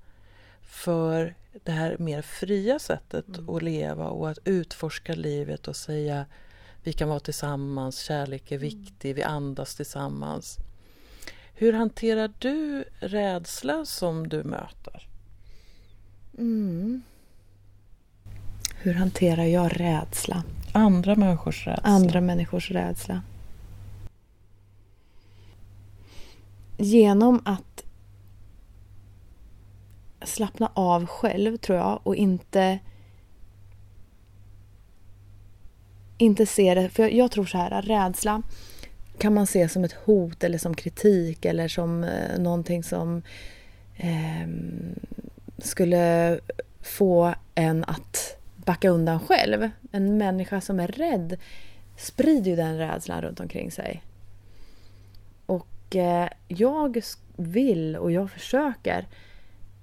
för 0.62 1.35
det 1.64 1.72
här 1.72 1.96
mer 1.98 2.22
fria 2.22 2.78
sättet 2.78 3.28
mm. 3.28 3.50
att 3.50 3.62
leva 3.62 4.07
och 4.07 4.31
att 4.31 4.38
utforska 4.44 5.14
livet 5.14 5.68
och 5.68 5.76
säga 5.76 6.26
vi 6.83 6.92
kan 6.92 7.09
vara 7.09 7.21
tillsammans, 7.21 7.99
kärlek 7.99 8.53
är 8.53 8.57
mm. 8.57 8.68
viktig, 8.68 9.14
vi 9.14 9.23
andas 9.23 9.75
tillsammans. 9.75 10.59
Hur 11.55 11.73
hanterar 11.73 12.33
du 12.38 12.85
rädsla 13.01 13.85
som 13.85 14.29
du 14.29 14.45
möter? 14.45 15.09
Mm. 16.38 17.03
Hur 18.75 18.95
hanterar 18.95 19.45
jag 19.45 19.81
rädsla? 19.81 20.42
Andra 20.73 21.16
människors 21.16 21.66
rädsla. 21.66 21.88
Andra 21.88 22.21
människors 22.21 22.71
rädsla. 22.71 23.23
Genom 26.79 27.42
att 27.45 27.85
slappna 30.25 30.71
av 30.75 31.07
själv 31.07 31.57
tror 31.57 31.79
jag 31.79 32.01
och 32.03 32.16
inte 32.16 32.79
inte 36.22 36.46
se 36.46 36.74
det, 36.74 36.88
för 36.88 37.02
jag, 37.02 37.12
jag 37.12 37.30
tror 37.30 37.44
så 37.44 37.58
här, 37.58 37.82
rädsla 37.82 38.42
kan 39.18 39.35
man 39.35 39.46
se 39.46 39.68
som 39.68 39.85
ett 39.85 39.92
hot 39.92 40.44
eller 40.44 40.58
som 40.58 40.74
kritik 40.74 41.44
eller 41.44 41.68
som 41.68 42.04
eh, 42.04 42.38
någonting 42.38 42.82
som 42.82 43.22
eh, 43.96 44.48
skulle 45.58 46.38
få 46.80 47.35
en 47.54 47.85
att 47.85 48.37
backa 48.56 48.88
undan 48.88 49.20
själv. 49.20 49.70
En 49.92 50.18
människa 50.18 50.61
som 50.61 50.80
är 50.80 50.88
rädd 50.88 51.38
sprider 51.96 52.50
ju 52.50 52.56
den 52.56 52.78
rädslan 52.78 53.22
runt 53.22 53.40
omkring 53.40 53.70
sig. 53.70 54.02
Och 55.46 55.96
eh, 55.96 56.28
jag 56.48 57.02
vill 57.37 57.96
och 57.96 58.12
jag 58.12 58.30
försöker 58.30 59.06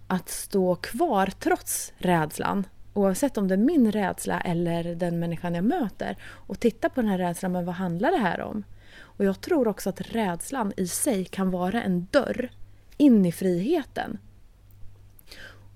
att 0.08 0.30
stå 0.30 0.76
kvar 0.76 1.32
trots 1.40 1.94
rädslan. 1.98 2.68
Oavsett 2.94 3.38
om 3.38 3.48
det 3.48 3.56
är 3.56 3.58
min 3.58 3.92
rädsla 3.92 4.42
eller 4.42 4.96
den 4.96 5.20
människan 5.20 5.56
jag 5.56 5.64
möter. 5.64 6.18
Och 6.24 6.60
titta 6.60 6.90
på 6.90 7.02
den 7.02 7.10
här 7.10 7.18
rädslan, 7.18 7.52
men 7.52 7.66
vad 7.66 7.76
handlar 7.76 8.12
det 8.12 8.18
här 8.18 8.42
om? 8.42 8.64
Och 9.02 9.26
jag 9.26 9.42
tror 9.42 9.68
också 9.68 9.90
att 9.90 10.02
rädslan 10.02 10.74
i 10.78 10.88
sig 10.88 11.26
kan 11.26 11.52
vara 11.52 11.84
en 11.84 12.08
dörr 12.12 12.50
in 12.98 13.26
i 13.26 13.32
friheten. 13.32 14.18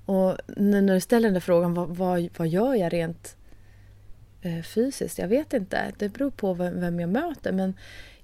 Och 0.06 0.38
när 0.58 0.94
du 0.94 1.00
ställer 1.00 1.28
den 1.28 1.34
där 1.34 1.42
frågan, 1.42 1.74
vad, 1.74 1.90
vad, 1.90 2.30
vad 2.38 2.48
gör 2.48 2.76
jag 2.76 2.94
rent 2.94 3.38
eh, 4.42 4.62
fysiskt? 4.62 5.20
Jag 5.20 5.28
vet 5.28 5.54
inte. 5.54 5.92
Det 5.98 6.10
beror 6.10 6.32
på 6.32 6.54
vem 6.54 7.00
jag 7.00 7.10
möter. 7.10 7.52
Men 7.52 7.74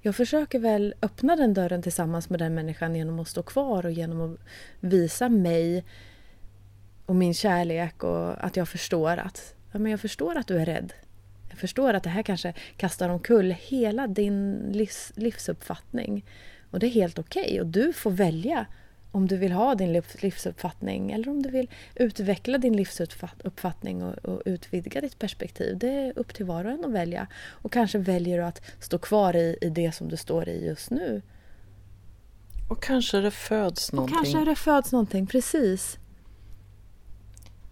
jag 0.02 0.16
försöker 0.16 0.60
väl 0.60 0.94
öppna 1.02 1.36
den 1.36 1.54
dörren 1.54 1.82
tillsammans 1.82 2.30
med 2.30 2.40
den 2.40 2.56
människan 2.56 2.96
genom 2.96 3.20
att 3.20 3.28
stå 3.28 3.44
kvar 3.44 3.86
och 3.86 3.92
genom 3.92 4.34
att 4.34 4.40
visa 4.80 5.30
mig 5.30 5.86
och 7.10 7.16
min 7.16 7.34
kärlek 7.34 8.04
och 8.04 8.46
att 8.46 8.58
jag 8.58 8.70
förstår 8.70 9.18
att 9.18 9.54
ja, 9.72 9.80
men 9.80 9.92
jag 9.92 10.00
förstår 10.00 10.38
att 10.38 10.48
du 10.48 10.58
är 10.58 10.66
rädd. 10.66 10.94
Jag 11.50 11.58
förstår 11.58 11.94
att 11.94 12.04
det 12.04 12.10
här 12.10 12.24
kanske 12.24 12.54
kastar 12.78 13.10
omkull 13.10 13.52
hela 13.52 14.08
din 14.08 14.70
livs, 14.74 15.12
livsuppfattning. 15.16 16.26
Och 16.72 16.80
det 16.80 16.88
är 16.88 16.90
helt 16.90 17.20
okej 17.20 17.44
okay. 17.44 17.60
och 17.60 17.68
du 17.68 17.94
får 17.94 18.12
välja 18.12 18.66
om 19.12 19.28
du 19.28 19.38
vill 19.38 19.52
ha 19.52 19.76
din 19.76 20.02
livsuppfattning 20.22 21.12
eller 21.12 21.30
om 21.30 21.44
du 21.44 21.50
vill 21.50 21.70
utveckla 21.96 22.58
din 22.58 22.78
livsuppfattning 22.78 24.04
och, 24.04 24.18
och, 24.18 24.42
utvidga 24.46 25.02
ditt 25.02 25.20
perspektiv. 25.20 25.78
Det 25.78 25.90
är 25.90 26.20
upp 26.20 26.34
till 26.34 26.46
var 26.46 26.66
och 26.66 26.72
en 26.72 26.86
att 26.86 26.92
välja. 26.92 27.28
Och 27.48 27.72
kanske 27.72 27.98
väljer 27.98 28.38
du 28.38 28.44
att 28.44 28.62
stå 28.80 28.98
kvar 28.98 29.36
i, 29.36 29.58
i 29.62 29.70
det 29.70 29.92
som 29.92 30.10
du 30.10 30.18
står 30.18 30.50
i 30.50 30.66
just 30.66 30.90
nu. 30.90 31.22
Och 32.70 32.84
kanske 32.84 33.18
det 33.18 33.32
föds 33.32 33.92
någonting. 33.92 34.18
Och 34.18 34.24
kanske 34.24 34.46
det 34.50 34.56
föds 34.56 34.92
någonting, 34.92 35.28
precis. 35.28 36.00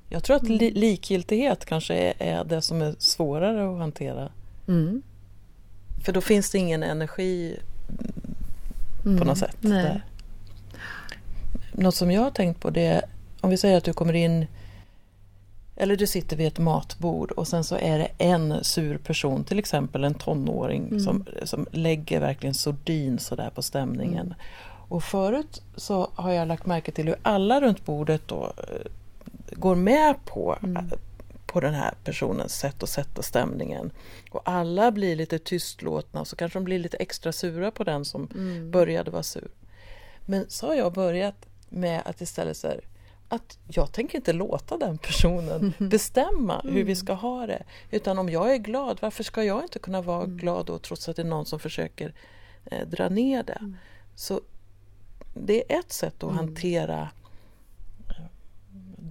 Jag 0.10 0.24
tror 0.24 0.36
att 0.36 0.43
li 0.43 0.67
mm. 0.67 0.82
likgiltighet 0.82 1.65
kanske 1.65 1.96
är, 1.96 2.13
är, 2.20 2.43
det 2.43 2.62
som 2.62 2.82
är 2.82 2.96
svårare 3.00 3.74
att 3.74 3.80
hantera. 3.80 4.30
Mm. 4.67 5.02
För 6.06 6.12
då 6.13 6.22
finns 6.22 6.52
det 6.52 6.58
ingen 6.58 6.84
energi 6.84 7.60
mm. 9.06 9.17
på 9.20 9.26
något 9.26 9.38
sätt. 9.38 9.58
Där. 9.60 10.06
Något 11.72 11.96
som 11.96 12.12
jag 12.12 12.22
har 12.22 12.32
tänkt 12.32 12.60
på 12.60 12.70
det 12.70 12.86
är 12.86 13.02
om 13.41 13.50
vi 13.50 13.58
säger 13.58 13.78
att 13.78 13.84
du 13.84 13.93
kommer 13.93 14.13
in 14.13 14.48
eller 15.76 15.96
du 15.96 16.08
sitter 16.08 16.38
vid 16.38 16.48
ett 16.48 16.60
matbord 16.60 17.32
och 17.32 17.48
sen 17.48 17.63
så 17.63 17.76
är 17.76 18.00
det 18.00 18.10
en 18.17 18.63
sur 18.63 18.98
person, 18.98 19.43
till 19.43 19.60
exempel 19.60 20.04
en 20.04 20.13
tonåring 20.13 20.88
mm. 20.88 21.00
som, 21.00 21.26
som 21.43 21.67
lägger 21.72 22.20
verkligen 22.20 22.54
sordin 22.54 23.20
sådär 23.20 23.50
på 23.56 23.62
stämningen. 23.62 24.26
Mm. 24.26 24.38
Och 24.89 25.04
förut 25.04 25.62
så 25.76 26.10
har 26.15 26.32
jag 26.32 26.48
lagt 26.48 26.65
märke 26.65 26.91
till 26.91 27.08
hur 27.08 27.15
alla 27.22 27.62
runt 27.62 27.86
bordet 27.86 28.28
då 28.28 28.54
eh, 28.58 28.91
går 29.51 29.75
med 29.75 30.25
på, 30.25 30.57
mm. 30.63 30.89
på 31.45 31.60
den 31.60 31.73
här 31.73 31.93
personens 32.03 32.55
sätt 32.55 32.83
att 32.83 32.89
sätta 32.89 33.21
stämningen. 33.21 33.91
Och 34.31 34.41
alla 34.45 34.91
blir 34.91 35.15
lite 35.15 35.39
tystlåtna 35.39 36.19
och 36.19 36.27
så 36.27 36.36
kanske 36.36 36.60
de 36.60 36.63
blir 36.63 36.79
lite 36.79 36.97
extra 36.97 37.31
sura 37.31 37.71
på 37.71 37.83
den 37.83 38.05
som 38.05 38.29
mm. 38.36 38.71
började 38.71 39.12
vara 39.12 39.23
sur. 39.23 39.51
Men 40.25 40.45
så 40.49 40.67
har 40.67 40.75
jag 40.75 40.93
börjat 40.93 41.45
med 41.69 42.01
att 42.05 42.21
istället 42.21 42.57
så 42.57 42.67
att 43.29 43.57
jag 43.67 43.91
tänker 43.91 44.17
inte 44.17 44.33
låta 44.33 44.77
den 44.77 44.97
personen 44.97 45.73
bestämma 45.89 46.62
hur 46.63 46.71
vi 46.71 46.81
mm. 46.81 46.95
ska 46.95 47.13
ha 47.13 47.47
det. 47.47 47.63
Utan 47.91 48.19
om 48.19 48.29
jag 48.29 48.53
är 48.53 48.57
glad, 48.57 48.97
varför 49.01 49.23
ska 49.23 49.43
jag 49.43 49.63
inte 49.63 49.79
kunna 49.79 50.01
vara 50.01 50.23
mm. 50.23 50.38
glad 50.38 50.65
då 50.65 50.79
trots 50.79 51.10
att 51.10 51.15
det 51.15 51.21
är 51.21 51.25
någon 51.25 51.45
som 51.45 51.60
försöker 51.60 52.13
eh, 52.65 52.88
dra 52.88 53.10
ner 53.10 53.43
det? 53.43 53.57
Mm. 53.60 53.77
Så 54.15 54.41
det 55.33 55.73
är 55.73 55.79
ett 55.79 55.91
sätt 55.91 56.23
att 56.23 56.23
mm. 56.23 56.36
hantera 56.36 57.10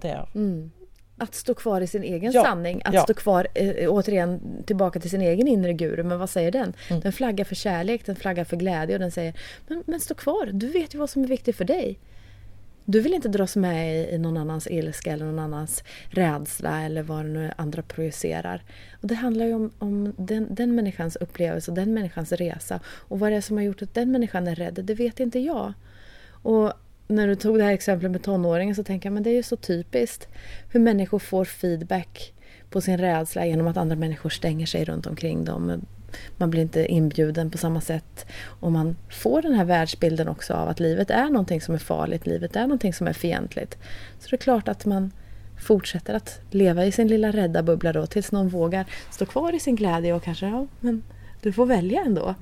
det. 0.01 0.25
Mm. 0.35 0.71
Att 1.17 1.35
stå 1.35 1.53
kvar 1.53 1.81
i 1.81 1.87
sin 1.87 2.03
egen 2.03 2.31
ja, 2.31 2.43
sanning, 2.43 2.81
att 2.85 2.93
ja. 2.93 3.03
stå 3.03 3.13
kvar, 3.13 3.47
eh, 3.55 3.89
återigen 3.89 4.63
tillbaka 4.65 4.99
till 4.99 5.09
sin 5.09 5.21
egen 5.21 5.47
inre 5.47 5.73
guru. 5.73 6.03
Men 6.03 6.19
vad 6.19 6.29
säger 6.29 6.51
den? 6.51 6.73
Mm. 6.89 7.01
Den 7.01 7.13
flaggar 7.13 7.45
för 7.45 7.55
kärlek, 7.55 8.05
den 8.05 8.15
flaggar 8.15 8.43
för 8.43 8.57
glädje 8.57 8.95
och 8.95 8.99
den 8.99 9.11
säger 9.11 9.33
men, 9.67 9.83
men 9.87 9.99
stå 9.99 10.15
kvar, 10.15 10.49
du 10.53 10.67
vet 10.67 10.95
ju 10.95 10.99
vad 10.99 11.09
som 11.09 11.23
är 11.23 11.27
viktigt 11.27 11.55
för 11.55 11.65
dig. 11.65 11.99
Du 12.89 12.99
vill 13.01 13.13
inte 13.13 13.29
dras 13.29 13.55
med 13.55 14.13
i 14.13 14.17
någon 14.17 14.37
annans 14.37 14.67
ilska 14.67 15.11
eller 15.11 15.25
någon 15.25 15.39
annans 15.39 15.83
rädsla 16.09 16.81
eller 16.81 17.03
vad 17.03 17.25
det 17.25 17.31
nu 17.31 17.51
andra 17.55 17.81
projicerar. 17.81 18.63
Och 19.01 19.07
det 19.07 19.15
handlar 19.15 19.45
ju 19.45 19.53
om, 19.53 19.71
om 19.79 20.13
den, 20.17 20.55
den 20.55 20.75
människans 20.75 21.15
upplevelse 21.15 21.71
och 21.71 21.75
den 21.75 21.93
människans 21.93 22.31
resa. 22.31 22.79
Och 22.85 23.19
vad 23.19 23.31
det 23.31 23.35
är 23.35 23.41
som 23.41 23.57
har 23.57 23.63
gjort 23.63 23.81
att 23.81 23.93
den 23.93 24.11
människan 24.11 24.47
är 24.47 24.55
rädd, 24.55 24.79
det 24.83 24.93
vet 24.93 25.19
inte 25.19 25.39
jag. 25.39 25.73
Och 26.41 26.73
när 27.07 27.27
du 27.27 27.35
tog 27.35 27.57
det 27.57 27.63
här 27.63 27.73
exemplet 27.73 28.11
med 28.11 28.23
tonåringen 28.23 28.75
så 28.75 28.83
tänker 28.83 29.09
jag 29.09 29.13
men 29.13 29.23
det 29.23 29.29
är 29.29 29.35
ju 29.35 29.43
så 29.43 29.55
typiskt 29.55 30.27
hur 30.71 30.79
människor 30.79 31.19
får 31.19 31.45
feedback 31.45 32.33
på 32.69 32.81
sin 32.81 32.97
rädsla 32.97 33.45
genom 33.45 33.67
att 33.67 33.77
andra 33.77 33.95
människor 33.95 34.29
stänger 34.29 34.65
sig 34.65 34.85
runt 34.85 35.07
omkring 35.07 35.45
dem. 35.45 35.85
Man 36.37 36.49
blir 36.49 36.61
inte 36.61 36.85
inbjuden 36.85 37.51
på 37.51 37.57
samma 37.57 37.81
sätt. 37.81 38.25
Och 38.43 38.71
man 38.71 38.95
får 39.09 39.41
den 39.41 39.53
här 39.53 39.65
världsbilden 39.65 40.27
också 40.27 40.53
av 40.53 40.69
att 40.69 40.79
livet 40.79 41.09
är 41.09 41.29
någonting 41.29 41.61
som 41.61 41.75
är 41.75 41.79
farligt, 41.79 42.25
livet 42.25 42.55
är 42.55 42.61
någonting 42.61 42.93
som 42.93 43.07
är 43.07 43.13
fientligt. 43.13 43.77
Så 44.19 44.29
det 44.29 44.35
är 44.35 44.37
klart 44.37 44.67
att 44.67 44.85
man 44.85 45.11
fortsätter 45.59 46.13
att 46.13 46.39
leva 46.51 46.85
i 46.85 46.91
sin 46.91 47.07
lilla 47.07 47.31
rädda 47.31 47.63
bubbla 47.63 47.93
då 47.93 48.05
tills 48.05 48.31
någon 48.31 48.49
vågar 48.49 48.85
stå 49.11 49.25
kvar 49.25 49.55
i 49.55 49.59
sin 49.59 49.75
glädje 49.75 50.13
och 50.13 50.23
kanske, 50.23 50.45
ja 50.47 50.67
men 50.79 51.03
du 51.41 51.53
får 51.53 51.65
välja 51.65 52.01
ändå. 52.01 52.35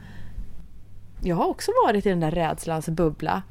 Jag 1.23 1.35
har 1.35 1.45
också 1.45 1.71
varit 1.85 2.05
i 2.05 2.09
den 2.09 2.19
där 2.19 2.31
rädslans 2.31 2.89
bubbla 2.89 3.43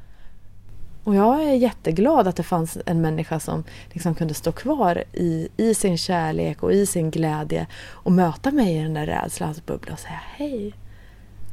och 1.04 1.14
jag 1.14 1.42
är 1.42 1.54
jätteglad 1.54 2.28
att 2.28 2.36
det 2.36 2.42
fanns 2.42 2.78
en 2.86 3.00
människa 3.00 3.40
som 3.40 3.64
liksom 3.92 4.14
kunde 4.14 4.34
stå 4.34 4.52
kvar 4.52 5.04
i, 5.12 5.48
i 5.56 5.74
sin 5.74 5.98
kärlek 5.98 6.62
och 6.62 6.72
i 6.72 6.86
sin 6.86 7.10
glädje 7.10 7.66
och 7.90 8.12
möta 8.12 8.50
mig 8.50 8.76
i 8.76 8.82
den 8.82 8.94
där 8.94 9.06
rädslans 9.06 9.66
bubbla 9.66 9.92
och 9.92 9.98
säga 9.98 10.20
hej, 10.36 10.74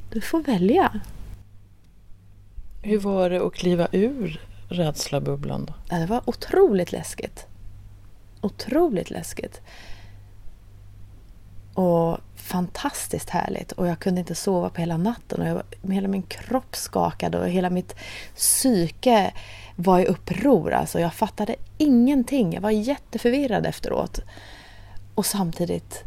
du 0.10 0.22
får 0.22 0.40
välja. 0.40 1.00
Hur 2.82 3.00
var 3.00 3.30
det 3.30 3.46
att 3.46 3.54
kliva 3.54 3.88
ur 3.92 4.42
rädslabubblan 4.70 5.66
då? 5.66 5.74
Ja, 5.90 5.98
det 5.98 6.06
var 6.06 6.22
otroligt 6.26 6.92
läskigt. 6.92 7.46
Otroligt 8.42 9.10
läskigt. 9.10 9.62
Och 11.74 12.18
fantastiskt 12.42 13.30
härligt 13.30 13.72
och 13.72 13.88
jag 13.88 14.00
kunde 14.00 14.20
inte 14.20 14.36
sova 14.36 14.70
på 14.70 14.82
hela 14.82 14.98
natten 14.98 15.42
och 15.42 15.48
jag, 15.48 15.94
hela 15.94 16.08
min 16.08 16.24
kropp 16.24 16.76
skakade 16.76 17.40
och 17.40 17.50
hela 17.50 17.70
mitt 17.70 17.96
psyke 18.36 19.34
var 19.76 20.00
i 20.00 20.06
uppror. 20.06 20.72
Alltså 20.72 21.00
jag 21.00 21.14
fattade 21.14 21.56
ingenting. 21.78 22.54
Jag 22.54 22.62
var 22.62 22.72
jätteförvirrad 22.72 23.66
efteråt. 23.66 24.20
Och 25.16 25.26
samtidigt 25.26 26.04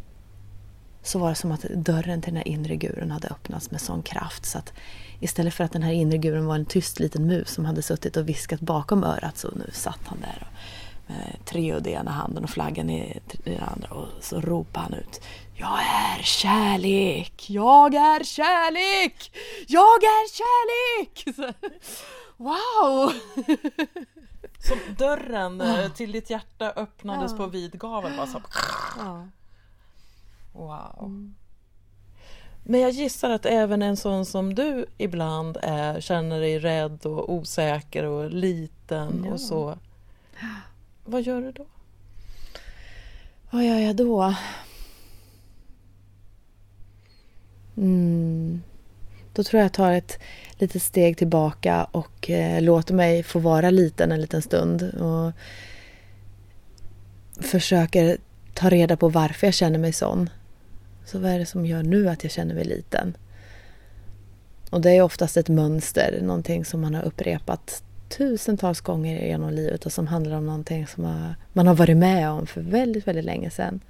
så 1.02 1.18
var 1.18 1.28
det 1.28 1.34
som 1.34 1.52
att 1.52 1.62
dörren 1.62 2.22
till 2.22 2.32
den 2.32 2.36
här 2.36 2.48
inre 2.48 2.76
guren 2.76 3.10
hade 3.10 3.28
öppnats 3.28 3.70
med 3.70 3.80
sån 3.80 4.02
kraft 4.02 4.46
så 4.46 4.58
att 4.58 4.72
istället 5.20 5.54
för 5.54 5.64
att 5.64 5.72
den 5.72 5.82
här 5.82 5.92
inre 5.92 6.18
guren 6.18 6.46
var 6.46 6.54
en 6.54 6.66
tyst 6.66 7.00
liten 7.00 7.26
mus 7.26 7.48
som 7.48 7.64
hade 7.64 7.82
suttit 7.82 8.16
och 8.16 8.28
viskat 8.28 8.60
bakom 8.60 9.04
örat 9.04 9.38
så 9.38 9.48
nu 9.48 9.70
satt 9.72 10.00
han 10.04 10.20
där 10.20 10.46
med 11.06 11.36
treud 11.44 11.86
i 11.86 11.90
ena 11.90 12.10
handen 12.10 12.44
och 12.44 12.50
flaggan 12.50 12.90
i 12.90 13.20
den 13.44 13.60
andra 13.60 13.88
och 13.88 14.08
så 14.20 14.40
ropade 14.40 14.84
han 14.84 14.94
ut 14.94 15.20
jag 15.56 15.80
är 15.82 16.22
kärlek, 16.22 17.50
jag 17.50 17.94
är 17.94 18.24
kärlek, 18.24 19.36
jag 19.66 20.04
är 20.04 20.28
kärlek! 20.34 21.36
Wow! 22.36 23.12
Som 24.58 24.78
dörren 24.98 25.60
ja. 25.60 25.88
till 25.88 26.12
ditt 26.12 26.30
hjärta 26.30 26.72
öppnades 26.76 27.32
ja. 27.32 27.36
på 27.38 27.46
vid 27.46 27.78
gavel. 27.78 28.12
Bara 28.16 28.26
så. 28.26 28.42
Ja. 28.98 29.28
Wow. 30.52 30.98
Mm. 30.98 31.34
Men 32.64 32.80
jag 32.80 32.90
gissar 32.90 33.30
att 33.30 33.46
även 33.46 33.82
en 33.82 33.96
sån 33.96 34.26
som 34.26 34.54
du 34.54 34.86
ibland 34.98 35.56
är, 35.62 36.00
känner 36.00 36.40
dig 36.40 36.58
rädd 36.58 37.06
och 37.06 37.32
osäker 37.32 38.04
och 38.04 38.30
liten 38.30 39.32
och 39.32 39.40
så. 39.40 39.78
Vad 41.04 41.22
gör 41.22 41.40
du 41.40 41.52
då? 41.52 41.66
Vad 43.50 43.64
gör 43.64 43.78
jag 43.78 43.96
då? 43.96 44.34
Mm. 47.76 48.62
Då 49.32 49.44
tror 49.44 49.58
jag 49.58 49.64
jag 49.64 49.72
tar 49.72 49.92
ett 49.92 50.18
litet 50.58 50.82
steg 50.82 51.18
tillbaka 51.18 51.84
och 51.84 52.30
eh, 52.30 52.62
låter 52.62 52.94
mig 52.94 53.22
få 53.22 53.38
vara 53.38 53.70
liten 53.70 54.12
en 54.12 54.20
liten 54.20 54.42
stund. 54.42 54.82
Och 54.82 55.32
försöker 57.44 58.18
ta 58.54 58.70
reda 58.70 58.96
på 58.96 59.08
varför 59.08 59.46
jag 59.46 59.54
känner 59.54 59.78
mig 59.78 59.92
sån. 59.92 60.30
Så 61.04 61.18
vad 61.18 61.30
är 61.30 61.38
det 61.38 61.46
som 61.46 61.66
gör 61.66 61.82
nu 61.82 62.08
att 62.08 62.22
jag 62.22 62.32
känner 62.32 62.54
mig 62.54 62.64
liten? 62.64 63.16
Och 64.70 64.80
det 64.80 64.90
är 64.90 65.02
oftast 65.02 65.36
ett 65.36 65.48
mönster, 65.48 66.18
någonting 66.22 66.64
som 66.64 66.80
man 66.80 66.94
har 66.94 67.02
upprepat 67.02 67.82
tusentals 68.16 68.80
gånger 68.80 69.26
genom 69.26 69.50
livet 69.50 69.86
och 69.86 69.92
som 69.92 70.06
handlar 70.06 70.36
om 70.36 70.46
någonting 70.46 70.86
som 70.86 71.34
man 71.52 71.66
har 71.66 71.74
varit 71.74 71.96
med 71.96 72.30
om 72.30 72.46
för 72.46 72.60
väldigt, 72.60 73.06
väldigt 73.06 73.24
länge 73.24 73.50
sedan. 73.50 73.80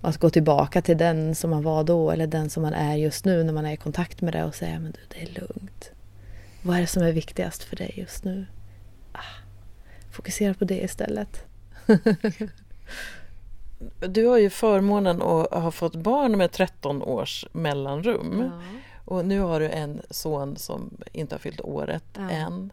Att 0.00 0.18
gå 0.18 0.30
tillbaka 0.30 0.82
till 0.82 0.98
den 0.98 1.34
som 1.34 1.50
man 1.50 1.62
var 1.62 1.84
då 1.84 2.10
eller 2.10 2.26
den 2.26 2.50
som 2.50 2.62
man 2.62 2.74
är 2.74 2.96
just 2.96 3.24
nu 3.24 3.44
när 3.44 3.52
man 3.52 3.66
är 3.66 3.72
i 3.72 3.76
kontakt 3.76 4.20
med 4.20 4.32
det 4.32 4.44
och 4.44 4.54
säga 4.54 4.80
men 4.80 4.92
du, 4.92 5.00
det 5.08 5.22
är 5.22 5.40
lugnt. 5.40 5.90
Vad 6.62 6.76
är 6.76 6.80
det 6.80 6.86
som 6.86 7.02
är 7.02 7.12
viktigast 7.12 7.62
för 7.62 7.76
dig 7.76 7.94
just 7.96 8.24
nu? 8.24 8.46
Ah, 9.12 9.18
fokusera 10.10 10.54
på 10.54 10.64
det 10.64 10.82
istället. 10.82 11.44
du 14.08 14.26
har 14.26 14.38
ju 14.38 14.50
förmånen 14.50 15.22
att 15.22 15.52
ha 15.52 15.70
fått 15.70 15.96
barn 15.96 16.38
med 16.38 16.52
13 16.52 17.02
års 17.02 17.46
mellanrum. 17.52 18.42
Ja. 18.44 18.50
Och 19.04 19.24
nu 19.24 19.40
har 19.40 19.60
du 19.60 19.68
en 19.68 20.02
son 20.10 20.56
som 20.56 20.96
inte 21.12 21.34
har 21.34 21.40
fyllt 21.40 21.60
året 21.60 22.04
ja. 22.16 22.30
än. 22.30 22.72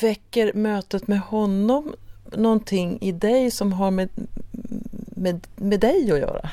Väcker 0.00 0.52
mötet 0.52 1.08
med 1.08 1.20
honom 1.20 1.94
någonting 2.32 2.98
i 3.00 3.12
dig 3.12 3.50
som 3.50 3.72
har 3.72 3.90
med, 3.90 4.08
med, 5.06 5.46
med 5.56 5.80
dig 5.80 6.12
att 6.12 6.18
göra? 6.18 6.50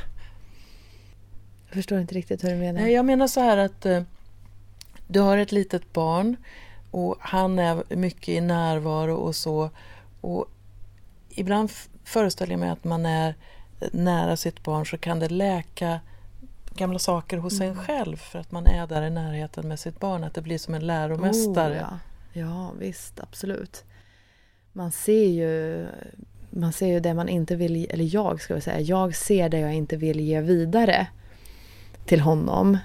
Jag 1.68 1.74
förstår 1.74 2.00
inte 2.00 2.16
riktigt 2.16 2.44
hur 2.44 2.50
du 2.50 2.56
menar. 2.56 2.88
Jag 2.88 3.06
menar 3.06 3.28
så 3.28 3.40
här 3.40 3.58
att 3.58 3.86
eh, 3.86 4.02
du 5.08 5.20
har 5.20 5.38
ett 5.38 5.52
litet 5.52 5.94
barn 5.94 6.36
och 6.92 7.16
han 7.20 7.60
är 7.60 7.96
mycket 7.96 8.30
i 8.30 8.42
närvaro 8.42 9.16
och 9.16 9.36
så. 9.36 9.70
Och 10.22 10.46
ibland 11.30 11.72
föreställer 12.04 12.52
jag 12.54 12.60
mig 12.60 12.70
att 12.70 12.84
man 12.84 13.06
är 13.06 13.36
nära 13.92 14.38
sitt 14.38 14.64
barn 14.64 14.86
så 14.86 14.98
kan 14.98 15.20
det 15.20 15.30
läka 15.30 16.00
gamla 16.76 17.00
saker 17.00 17.38
hos 17.38 17.54
mm. 17.54 17.70
en 17.70 17.76
själv 17.76 18.18
för 18.18 18.40
att 18.40 18.52
man 18.52 18.68
är 18.68 18.88
där 18.88 19.02
i 19.02 19.10
närheten 19.10 19.68
med 19.68 19.80
sitt 19.80 20.00
barn. 20.00 20.24
Att 20.24 20.34
det 20.34 20.42
blir 20.42 20.58
som 20.58 20.74
en 20.74 20.88
läromästare. 20.88 21.74
Oh, 21.74 21.78
ja 21.78 22.00
ja, 22.34 22.74
visst, 22.80 23.20
absolut. 23.20 23.84
Man 24.74 24.92
ser 24.92 25.28
ju 25.28 25.86
man 26.50 26.74
ser 26.74 26.88
ju 26.88 27.00
det 27.00 27.14
man 27.14 27.30
inte 27.30 27.56
vill, 27.56 27.88
eller 27.90 28.16
jag 28.16 28.42
ska 28.42 28.54
jag 28.54 28.64
säga, 28.64 28.80
jag 28.80 29.16
ser 29.16 29.50
det 29.50 29.60
jag 29.60 29.74
inte 29.74 29.98
vill 29.98 30.20
ge 30.20 30.42
vidare 30.42 31.08
till 32.06 32.20
honom. 32.20 32.78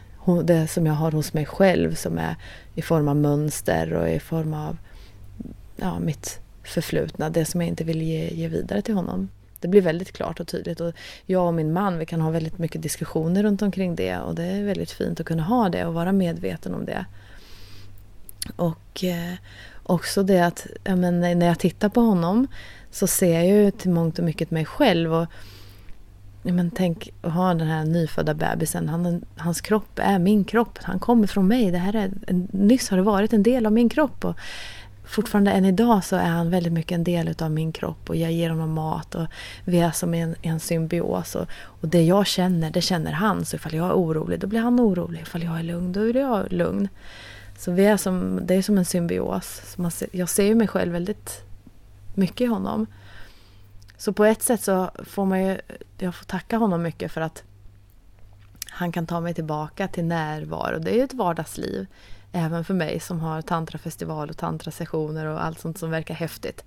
Det 0.45 0.67
som 0.67 0.87
jag 0.87 0.95
har 0.95 1.13
hos 1.13 1.33
mig 1.33 1.47
själv 1.47 1.95
som 1.95 2.19
är 2.19 2.37
i 2.75 2.83
form 2.83 3.09
av 3.09 3.17
mönster 3.17 3.93
och 3.93 4.09
i 4.09 4.21
form 4.21 4.55
av 4.55 4.77
ja, 5.77 5.99
mitt 5.99 6.41
förflutna, 6.65 7.31
det 7.31 7.45
som 7.45 7.61
jag 7.61 7.69
inte 7.69 7.85
vill 7.85 8.03
ge, 8.03 8.29
ge 8.35 8.49
vidare 8.49 8.83
till 8.83 8.95
honom. 8.95 9.29
Det 9.61 9.69
blir 9.69 9.83
väldigt 9.83 10.13
klart 10.13 10.41
och 10.41 10.49
tydligt. 10.49 10.81
Och 10.81 10.95
jag 11.27 11.47
och 11.47 11.55
min 11.55 11.73
man 11.73 11.99
vi 11.99 12.07
kan 12.07 12.21
ha 12.21 12.31
väldigt 12.31 12.59
mycket 12.59 12.83
diskussioner 12.83 13.43
runt 13.43 13.63
omkring 13.63 13.97
det 13.97 14.19
och 14.19 14.35
det 14.35 14.45
är 14.45 14.65
väldigt 14.65 14.91
fint 14.91 15.21
att 15.21 15.27
kunna 15.27 15.43
ha 15.43 15.69
det 15.69 15.87
och 15.87 15.95
vara 15.95 16.13
medveten 16.13 16.75
om 16.75 16.85
det. 16.85 17.07
Och 18.57 19.05
eh, 19.05 19.35
också 19.83 20.23
det 20.23 20.41
att 20.41 20.67
ja, 20.85 20.97
men 20.97 21.21
när 21.21 21.47
jag 21.47 21.59
tittar 21.59 21.89
på 21.89 22.01
honom 22.01 22.47
så 22.91 23.07
ser 23.07 23.35
jag 23.35 23.47
ju 23.47 23.71
till 23.71 23.91
mångt 23.91 24.19
och 24.19 24.25
mycket 24.25 24.51
mig 24.51 24.65
själv. 24.65 25.15
Och, 25.15 25.27
ja, 26.43 26.53
men 26.53 26.71
tänk 26.71 27.09
att 27.23 27.33
ha 27.33 27.55
den 27.55 27.69
här 27.69 27.85
nyfödda 27.85 28.35
bebisen. 28.35 28.89
Han, 28.89 29.25
hans 29.37 29.61
kropp 29.61 29.99
är 29.99 30.19
min 30.19 30.45
kropp. 30.45 30.79
Han 30.83 30.99
kommer 30.99 31.27
från 31.27 31.49
mig. 31.49 31.71
Det 31.71 31.79
här 31.79 31.97
är, 31.97 32.11
nyss 32.51 32.89
har 32.89 32.97
det 32.97 33.03
varit 33.03 33.33
en 33.33 33.43
del 33.43 33.67
av 33.67 33.73
min 33.73 33.89
kropp. 33.89 34.25
Och 34.25 34.37
fortfarande 35.05 35.51
än 35.51 35.65
idag 35.65 36.05
så 36.05 36.17
är 36.17 36.29
han 36.29 36.51
väldigt 36.51 36.73
mycket 36.73 36.93
en 36.93 37.05
del 37.05 37.35
av 37.39 37.51
min 37.51 37.73
kropp 37.73 38.11
och 38.11 38.17
jag 38.17 38.33
ger 38.33 38.51
honom 38.51 38.73
mat 38.73 39.15
och 39.15 39.27
vi 39.65 39.81
är 39.81 39.91
som 39.91 40.15
en, 40.15 40.35
en 40.43 40.61
symbios. 40.61 41.35
Och, 41.35 41.47
och 41.81 41.89
det 41.89 42.03
jag 42.03 42.27
känner, 42.27 42.71
det 42.71 42.81
känner 42.81 43.13
han. 43.13 43.45
Så 43.45 43.57
ifall 43.57 43.75
jag 43.75 43.87
är 43.87 43.95
orolig, 43.95 44.41
då 44.41 44.47
blir 44.47 44.61
han 44.61 44.81
orolig. 44.81 45.21
Ifall 45.21 45.43
jag 45.43 45.59
är 45.59 45.63
lugn, 45.63 45.93
då 45.93 46.01
blir 46.01 46.21
jag 46.21 46.53
lugn. 46.53 46.89
Så 47.63 47.71
vi 47.71 47.85
är 47.85 47.97
som, 47.97 48.41
det 48.47 48.55
är 48.55 48.63
som 48.63 48.79
en 48.79 48.85
symbios. 48.85 49.63
Så 49.65 49.83
man 49.83 49.91
ser, 49.91 50.09
jag 50.13 50.29
ser 50.29 50.45
ju 50.45 50.55
mig 50.55 50.69
själv 50.69 50.93
väldigt 50.93 51.45
mycket 52.15 52.41
i 52.41 52.47
honom. 52.47 52.87
Så 53.97 54.13
på 54.13 54.25
ett 54.25 54.43
sätt 54.43 54.63
så 54.63 54.91
får 55.05 55.25
man 55.25 55.45
ju, 55.45 55.61
jag 55.99 56.15
får 56.15 56.25
tacka 56.25 56.57
honom 56.57 56.83
mycket 56.83 57.13
för 57.13 57.21
att 57.21 57.43
han 58.71 58.93
kan 58.93 59.07
ta 59.07 59.21
mig 59.21 59.35
tillbaka 59.35 59.89
till 59.89 60.05
närvaro. 60.05 60.79
Det 60.79 60.91
är 60.91 60.95
ju 60.95 61.05
ett 61.05 61.15
vardagsliv. 61.15 61.87
Även 62.33 62.65
för 62.65 62.75
mig 62.75 63.01
som 63.01 63.21
har 63.21 63.43
tantrafestival 63.43 64.31
och 64.31 64.37
tantrasessioner 64.37 65.27
och 65.27 65.45
allt 65.45 65.61
sånt 65.61 65.79
som 65.79 65.91
verkar 65.91 66.15
häftigt. 66.15 66.65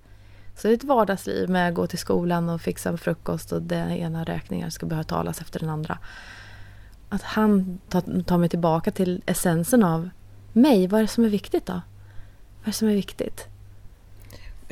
Så 0.54 0.68
det 0.68 0.72
är 0.72 0.76
ett 0.76 0.84
vardagsliv 0.84 1.50
med 1.50 1.68
att 1.68 1.74
gå 1.74 1.86
till 1.86 1.98
skolan 1.98 2.48
och 2.48 2.60
fixa 2.60 2.96
frukost 2.96 3.52
och 3.52 3.62
den 3.62 3.90
ena 3.90 4.24
räkningen 4.24 4.70
ska 4.70 4.86
behöva 4.86 5.04
talas 5.04 5.40
efter 5.40 5.60
den 5.60 5.68
andra. 5.68 5.98
Att 7.08 7.22
han 7.22 7.78
tar 8.26 8.38
mig 8.38 8.48
tillbaka 8.48 8.90
till 8.90 9.22
essensen 9.26 9.82
av 9.82 10.10
mig. 10.56 10.86
Vad 10.86 10.98
är 10.98 11.02
det 11.04 11.08
som 11.08 11.24
är 11.24 11.28
viktigt 11.28 11.66
då? 11.66 11.72
Vad 11.72 12.62
är 12.62 12.66
det 12.66 12.72
som 12.72 12.88
är 12.88 12.94
viktigt? 12.94 13.48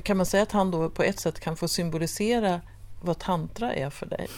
Kan 0.02 0.16
man 0.16 0.26
säga 0.26 0.42
att 0.42 0.52
han 0.52 0.70
då 0.70 0.90
på 0.90 1.02
ett 1.02 1.20
sätt 1.20 1.40
kan 1.40 1.56
få 1.56 1.68
symbolisera 1.68 2.60
vad 3.00 3.18
tantra 3.18 3.74
är 3.74 3.90
för 3.90 4.06
dig? 4.06 4.28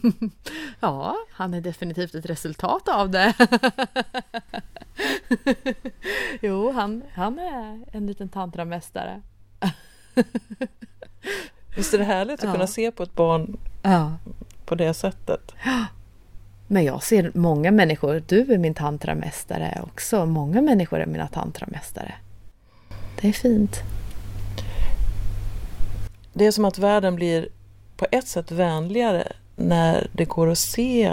ja, 0.80 1.16
han 1.30 1.54
är 1.54 1.60
definitivt 1.60 2.14
ett 2.14 2.26
resultat 2.26 2.88
av 2.88 3.10
det. 3.10 3.34
jo, 6.40 6.72
han, 6.72 7.02
han 7.12 7.38
är 7.38 7.84
en 7.92 8.06
liten 8.06 8.28
tantramästare. 8.28 9.22
Visst 11.76 11.94
är 11.94 11.98
det 11.98 12.04
härligt 12.04 12.40
att 12.40 12.46
ja. 12.46 12.52
kunna 12.52 12.66
se 12.66 12.90
på 12.90 13.02
ett 13.02 13.14
barn 13.14 13.56
ja. 13.82 14.16
på 14.64 14.74
det 14.74 14.94
sättet? 14.94 15.54
Men 16.66 16.84
jag 16.84 17.02
ser 17.02 17.30
många 17.34 17.70
människor, 17.70 18.22
du 18.28 18.52
är 18.52 18.58
min 18.58 18.74
tantramästare 18.74 19.82
också, 19.82 20.26
många 20.26 20.62
människor 20.62 21.00
är 21.00 21.06
mina 21.06 21.28
tantramästare. 21.28 22.14
Det 23.20 23.28
är 23.28 23.32
fint. 23.32 23.82
Det 26.32 26.46
är 26.46 26.50
som 26.50 26.64
att 26.64 26.78
världen 26.78 27.14
blir 27.16 27.48
på 27.96 28.06
ett 28.10 28.28
sätt 28.28 28.50
vänligare 28.50 29.32
när 29.56 30.10
det 30.12 30.24
går 30.24 30.50
att 30.50 30.58
se 30.58 31.12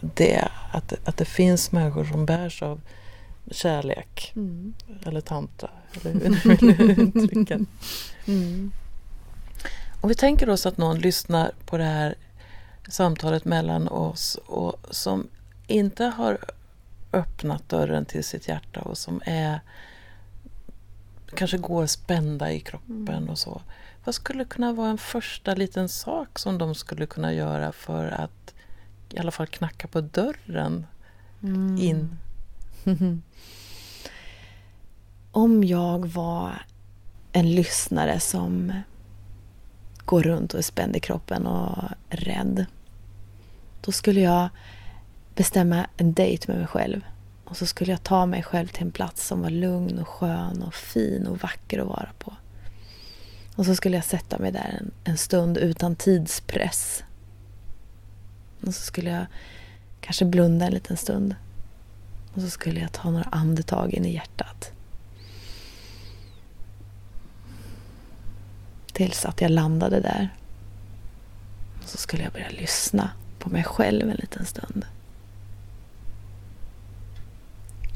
det, 0.00 0.48
att, 0.72 1.08
att 1.08 1.16
det 1.16 1.24
finns 1.24 1.72
människor 1.72 2.04
som 2.04 2.26
bärs 2.26 2.62
av 2.62 2.80
kärlek 3.50 4.32
mm. 4.36 4.74
eller 5.04 5.20
tantra, 5.20 5.70
eller 6.04 6.12
hur 6.12 6.56
du 6.56 6.72
vill 6.72 7.00
uttrycka 7.16 7.54
mm. 8.26 8.72
Om 10.00 10.08
vi 10.08 10.14
tänker 10.14 10.50
oss 10.50 10.66
att 10.66 10.76
någon 10.76 10.98
lyssnar 10.98 11.52
på 11.66 11.76
det 11.76 11.84
här 11.84 12.14
samtalet 12.90 13.44
mellan 13.44 13.88
oss 13.88 14.38
och 14.46 14.76
som 14.90 15.28
inte 15.66 16.04
har 16.04 16.38
öppnat 17.12 17.68
dörren 17.68 18.04
till 18.04 18.24
sitt 18.24 18.48
hjärta 18.48 18.80
och 18.80 18.98
som 18.98 19.22
är 19.24 19.60
kanske 21.34 21.58
går 21.58 21.86
spända 21.86 22.52
i 22.52 22.60
kroppen 22.60 23.08
mm. 23.08 23.28
och 23.28 23.38
så. 23.38 23.62
Vad 24.04 24.14
skulle 24.14 24.44
kunna 24.44 24.72
vara 24.72 24.90
en 24.90 24.98
första 24.98 25.54
liten 25.54 25.88
sak 25.88 26.38
som 26.38 26.58
de 26.58 26.74
skulle 26.74 27.06
kunna 27.06 27.32
göra 27.32 27.72
för 27.72 28.06
att 28.06 28.54
i 29.10 29.18
alla 29.18 29.30
fall 29.30 29.46
knacka 29.46 29.88
på 29.88 30.00
dörren 30.00 30.86
mm. 31.42 31.78
in? 31.78 32.18
Om 35.32 35.64
jag 35.64 36.06
var 36.06 36.62
en 37.32 37.54
lyssnare 37.54 38.20
som 38.20 38.72
går 40.04 40.22
runt 40.22 40.52
och 40.52 40.58
är 40.58 40.62
spänd 40.62 40.96
i 40.96 41.00
kroppen 41.00 41.46
och 41.46 41.84
rädd. 42.08 42.66
Då 43.80 43.92
skulle 43.92 44.20
jag 44.20 44.48
bestämma 45.34 45.86
en 45.96 46.12
dejt 46.12 46.44
med 46.48 46.58
mig 46.58 46.66
själv. 46.66 47.00
Och 47.44 47.56
så 47.56 47.66
skulle 47.66 47.90
jag 47.90 48.02
ta 48.02 48.26
mig 48.26 48.42
själv 48.42 48.68
till 48.68 48.82
en 48.82 48.92
plats 48.92 49.26
som 49.26 49.42
var 49.42 49.50
lugn 49.50 49.98
och 49.98 50.08
skön 50.08 50.62
och 50.62 50.74
fin 50.74 51.26
och 51.26 51.38
vacker 51.38 51.78
att 51.78 51.86
vara 51.86 52.08
på. 52.18 52.34
Och 53.56 53.66
så 53.66 53.76
skulle 53.76 53.96
jag 53.96 54.04
sätta 54.04 54.38
mig 54.38 54.52
där 54.52 54.76
en, 54.80 54.90
en 55.04 55.18
stund 55.18 55.58
utan 55.58 55.96
tidspress. 55.96 57.04
Och 58.60 58.74
så 58.74 58.82
skulle 58.82 59.10
jag 59.10 59.26
kanske 60.00 60.24
blunda 60.24 60.66
en 60.66 60.72
liten 60.72 60.96
stund. 60.96 61.34
Och 62.34 62.40
så 62.40 62.50
skulle 62.50 62.80
jag 62.80 62.92
ta 62.92 63.10
några 63.10 63.28
andetag 63.32 63.94
in 63.94 64.04
i 64.04 64.14
hjärtat. 64.14 64.72
Tills 68.92 69.24
att 69.24 69.40
jag 69.40 69.50
landade 69.50 70.00
där. 70.00 70.34
Och 71.82 71.88
så 71.88 71.96
skulle 71.96 72.22
jag 72.22 72.32
börja 72.32 72.50
lyssna 72.50 73.10
på 73.40 73.50
mig 73.50 73.64
själv 73.64 74.10
en 74.10 74.16
liten 74.16 74.46
stund. 74.46 74.84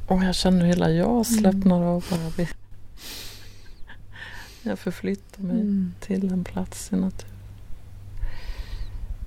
Och 0.06 0.24
jag 0.24 0.34
känner 0.34 0.60
hur 0.60 0.66
hela 0.66 0.90
jag 0.90 1.26
slappnar 1.26 1.76
mm. 1.76 1.88
av 1.88 2.04
bara 2.10 2.46
jag 4.62 4.78
förflyttar 4.78 5.42
mig 5.42 5.60
mm. 5.60 5.94
till 6.00 6.32
en 6.32 6.44
plats 6.44 6.92
i 6.92 6.96
naturen. 6.96 7.34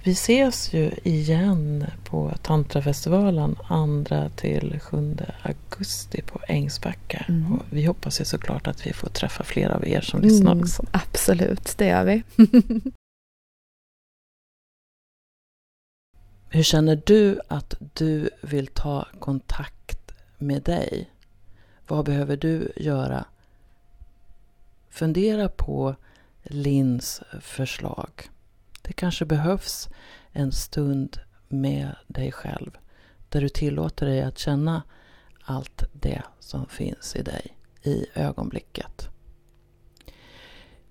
Vi 0.07 0.11
ses 0.13 0.74
ju 0.74 0.91
igen 1.03 1.86
på 2.03 2.34
Tantrafestivalen 2.41 3.55
2 4.07 4.30
till 4.36 4.80
7 4.80 5.18
augusti 5.41 6.22
på 6.22 6.39
Ängsbacka. 6.47 7.26
Mm. 7.28 7.53
Och 7.53 7.63
vi 7.70 7.86
hoppas 7.86 8.22
ju 8.22 8.26
såklart 8.26 8.68
att 8.68 8.88
vi 8.88 8.93
får 8.93 9.09
träffa 9.09 9.43
fler 9.43 9.70
av 9.70 9.88
er 9.88 10.01
som 10.01 10.22
lyssnar 10.22 10.51
Mm, 10.51 10.63
också. 10.63 10.86
absolut, 10.91 11.78
det 11.78 11.88
gör 11.88 12.03
vi. 12.03 12.24
Hur 16.50 16.64
känner 16.64 17.02
du 17.06 17.39
att 17.48 17.76
du 17.93 18.30
vill 18.41 18.68
ta 18.68 19.08
kontakt 19.20 20.12
med 20.38 20.64
dig? 20.64 21.12
Vad 21.88 22.06
behöver 22.06 22.38
du 22.38 22.72
göra? 22.76 23.26
Fundera 24.89 25.50
på 25.50 25.95
Lins 26.43 27.22
förslag. 27.41 28.30
Det 28.82 28.93
kanske 28.93 29.26
behövs 29.26 29.89
en 30.32 30.52
stund 30.52 31.20
med 31.48 31.95
dig 32.08 32.32
själv 32.32 32.78
där 33.30 33.41
du 33.41 33.50
tillåter 33.50 34.06
dig 34.06 34.22
att 34.22 34.38
känna 34.38 34.84
allt 35.43 35.84
det 35.93 36.22
som 36.39 36.66
finns 36.66 37.16
i 37.16 37.22
dig 37.22 37.58
i 37.84 38.06
ögonblicket. 38.14 39.10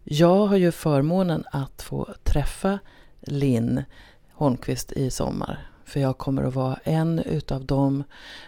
Jag 0.04 0.46
har 0.46 0.56
ju 0.56 0.72
förmånen 0.72 1.44
att 1.52 1.82
få 1.82 2.14
träffa 2.24 2.78
Linn 3.20 3.82
Holmqvist 4.36 4.92
i 4.92 5.10
sommar. 5.10 5.68
För 5.84 6.00
jag 6.00 6.18
kommer 6.18 6.42
att 6.42 6.54
vara 6.54 6.78
en 6.84 7.18
utav 7.18 7.64
dem 7.64 8.04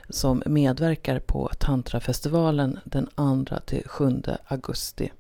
som 0.09 0.43
medverkar 0.47 1.21
på 1.21 1.51
Tantrafestivalen 1.59 2.79
den 2.85 3.07
2 3.47 3.57
till 3.67 3.89
7 3.89 4.23
augusti. 4.47 5.13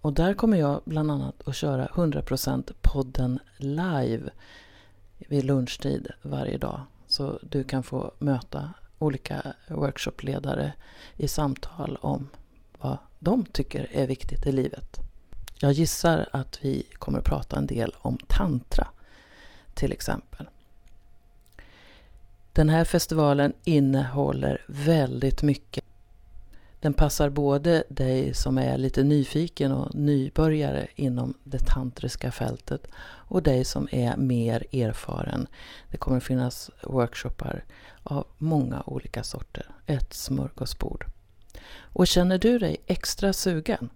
Och 0.00 0.12
där 0.12 0.34
kommer 0.34 0.56
jag 0.56 0.80
bland 0.84 1.10
annat 1.10 1.48
att 1.48 1.56
köra 1.56 1.86
100% 1.86 2.72
podden 2.80 3.38
live 3.56 4.30
vid 5.18 5.44
lunchtid 5.44 6.08
varje 6.22 6.58
dag. 6.58 6.80
Så 7.06 7.38
du 7.42 7.64
kan 7.64 7.82
få 7.82 8.12
möta 8.18 8.74
olika 8.98 9.42
workshopledare 9.68 10.72
i 11.16 11.28
samtal 11.28 11.98
om 12.00 12.28
vad 12.78 12.98
de 13.18 13.44
tycker 13.44 13.88
är 13.92 14.06
viktigt 14.06 14.46
i 14.46 14.52
livet. 14.52 14.98
Jag 15.60 15.72
gissar 15.72 16.28
att 16.32 16.58
vi 16.62 16.86
kommer 16.92 17.18
att 17.18 17.24
prata 17.24 17.56
en 17.56 17.66
del 17.66 17.94
om 17.98 18.18
tantra 18.28 18.88
till 19.74 19.92
exempel. 19.92 20.46
Den 22.52 22.68
här 22.68 22.84
festivalen 22.84 23.52
innehåller 23.64 24.64
väldigt 24.66 25.42
mycket. 25.42 25.84
Den 26.80 26.94
passar 26.94 27.30
både 27.30 27.84
dig 27.88 28.34
som 28.34 28.58
är 28.58 28.78
lite 28.78 29.02
nyfiken 29.02 29.72
och 29.72 29.94
nybörjare 29.94 30.86
inom 30.94 31.34
det 31.44 31.58
tantriska 31.58 32.32
fältet 32.32 32.86
och 33.04 33.42
dig 33.42 33.64
som 33.64 33.88
är 33.92 34.16
mer 34.16 34.66
erfaren. 34.72 35.46
Det 35.90 35.96
kommer 35.96 36.20
finnas 36.20 36.70
workshoppar 36.82 37.64
av 38.02 38.26
många 38.38 38.82
olika 38.86 39.22
sorter. 39.22 39.66
Ett 39.86 40.12
smörgåsbord. 40.12 41.06
Och 41.74 42.06
känner 42.06 42.38
du 42.38 42.58
dig 42.58 42.76
extra 42.86 43.32
sugen 43.32 43.90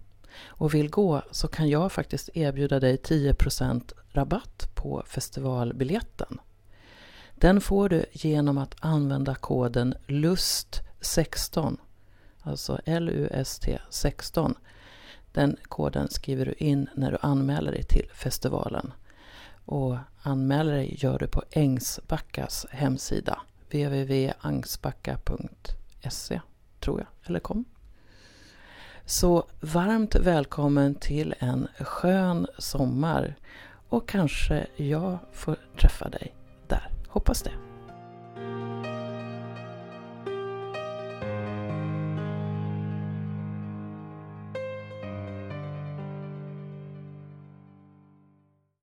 och 0.45 0.73
vill 0.73 0.89
gå 0.89 1.21
så 1.31 1.47
kan 1.47 1.69
jag 1.69 1.91
faktiskt 1.91 2.29
erbjuda 2.33 2.79
dig 2.79 2.97
10% 2.97 3.93
rabatt 4.11 4.69
på 4.75 5.03
festivalbiljetten. 5.07 6.39
Den 7.35 7.61
får 7.61 7.89
du 7.89 8.05
genom 8.11 8.57
att 8.57 8.75
använda 8.79 9.35
koden 9.35 9.95
LUST16, 10.07 11.77
alltså 12.41 12.79
LUST 12.85 13.67
16. 13.89 14.55
Den 15.31 15.57
koden 15.63 16.09
skriver 16.09 16.45
du 16.45 16.53
in 16.53 16.89
när 16.95 17.11
du 17.11 17.17
anmäler 17.21 17.71
dig 17.71 17.83
till 17.83 18.09
festivalen. 18.13 18.93
Och 19.65 19.97
anmäler 20.21 20.71
dig 20.71 20.95
gör 20.99 21.19
du 21.19 21.27
på 21.27 21.43
Ängsbackas 21.51 22.65
hemsida 22.71 23.41
www.angsbacka.se 23.69 26.41
tror 26.79 26.99
jag, 26.99 27.07
eller 27.23 27.39
kom. 27.39 27.65
Så 29.09 29.43
varmt 29.59 30.15
välkommen 30.15 30.95
till 30.95 31.35
en 31.39 31.67
skön 31.79 32.47
sommar 32.57 33.35
och 33.89 34.09
kanske 34.09 34.67
jag 34.75 35.17
får 35.33 35.55
träffa 35.77 36.09
dig 36.09 36.35
där. 36.67 36.89
Hoppas 37.07 37.41
det. 37.41 37.51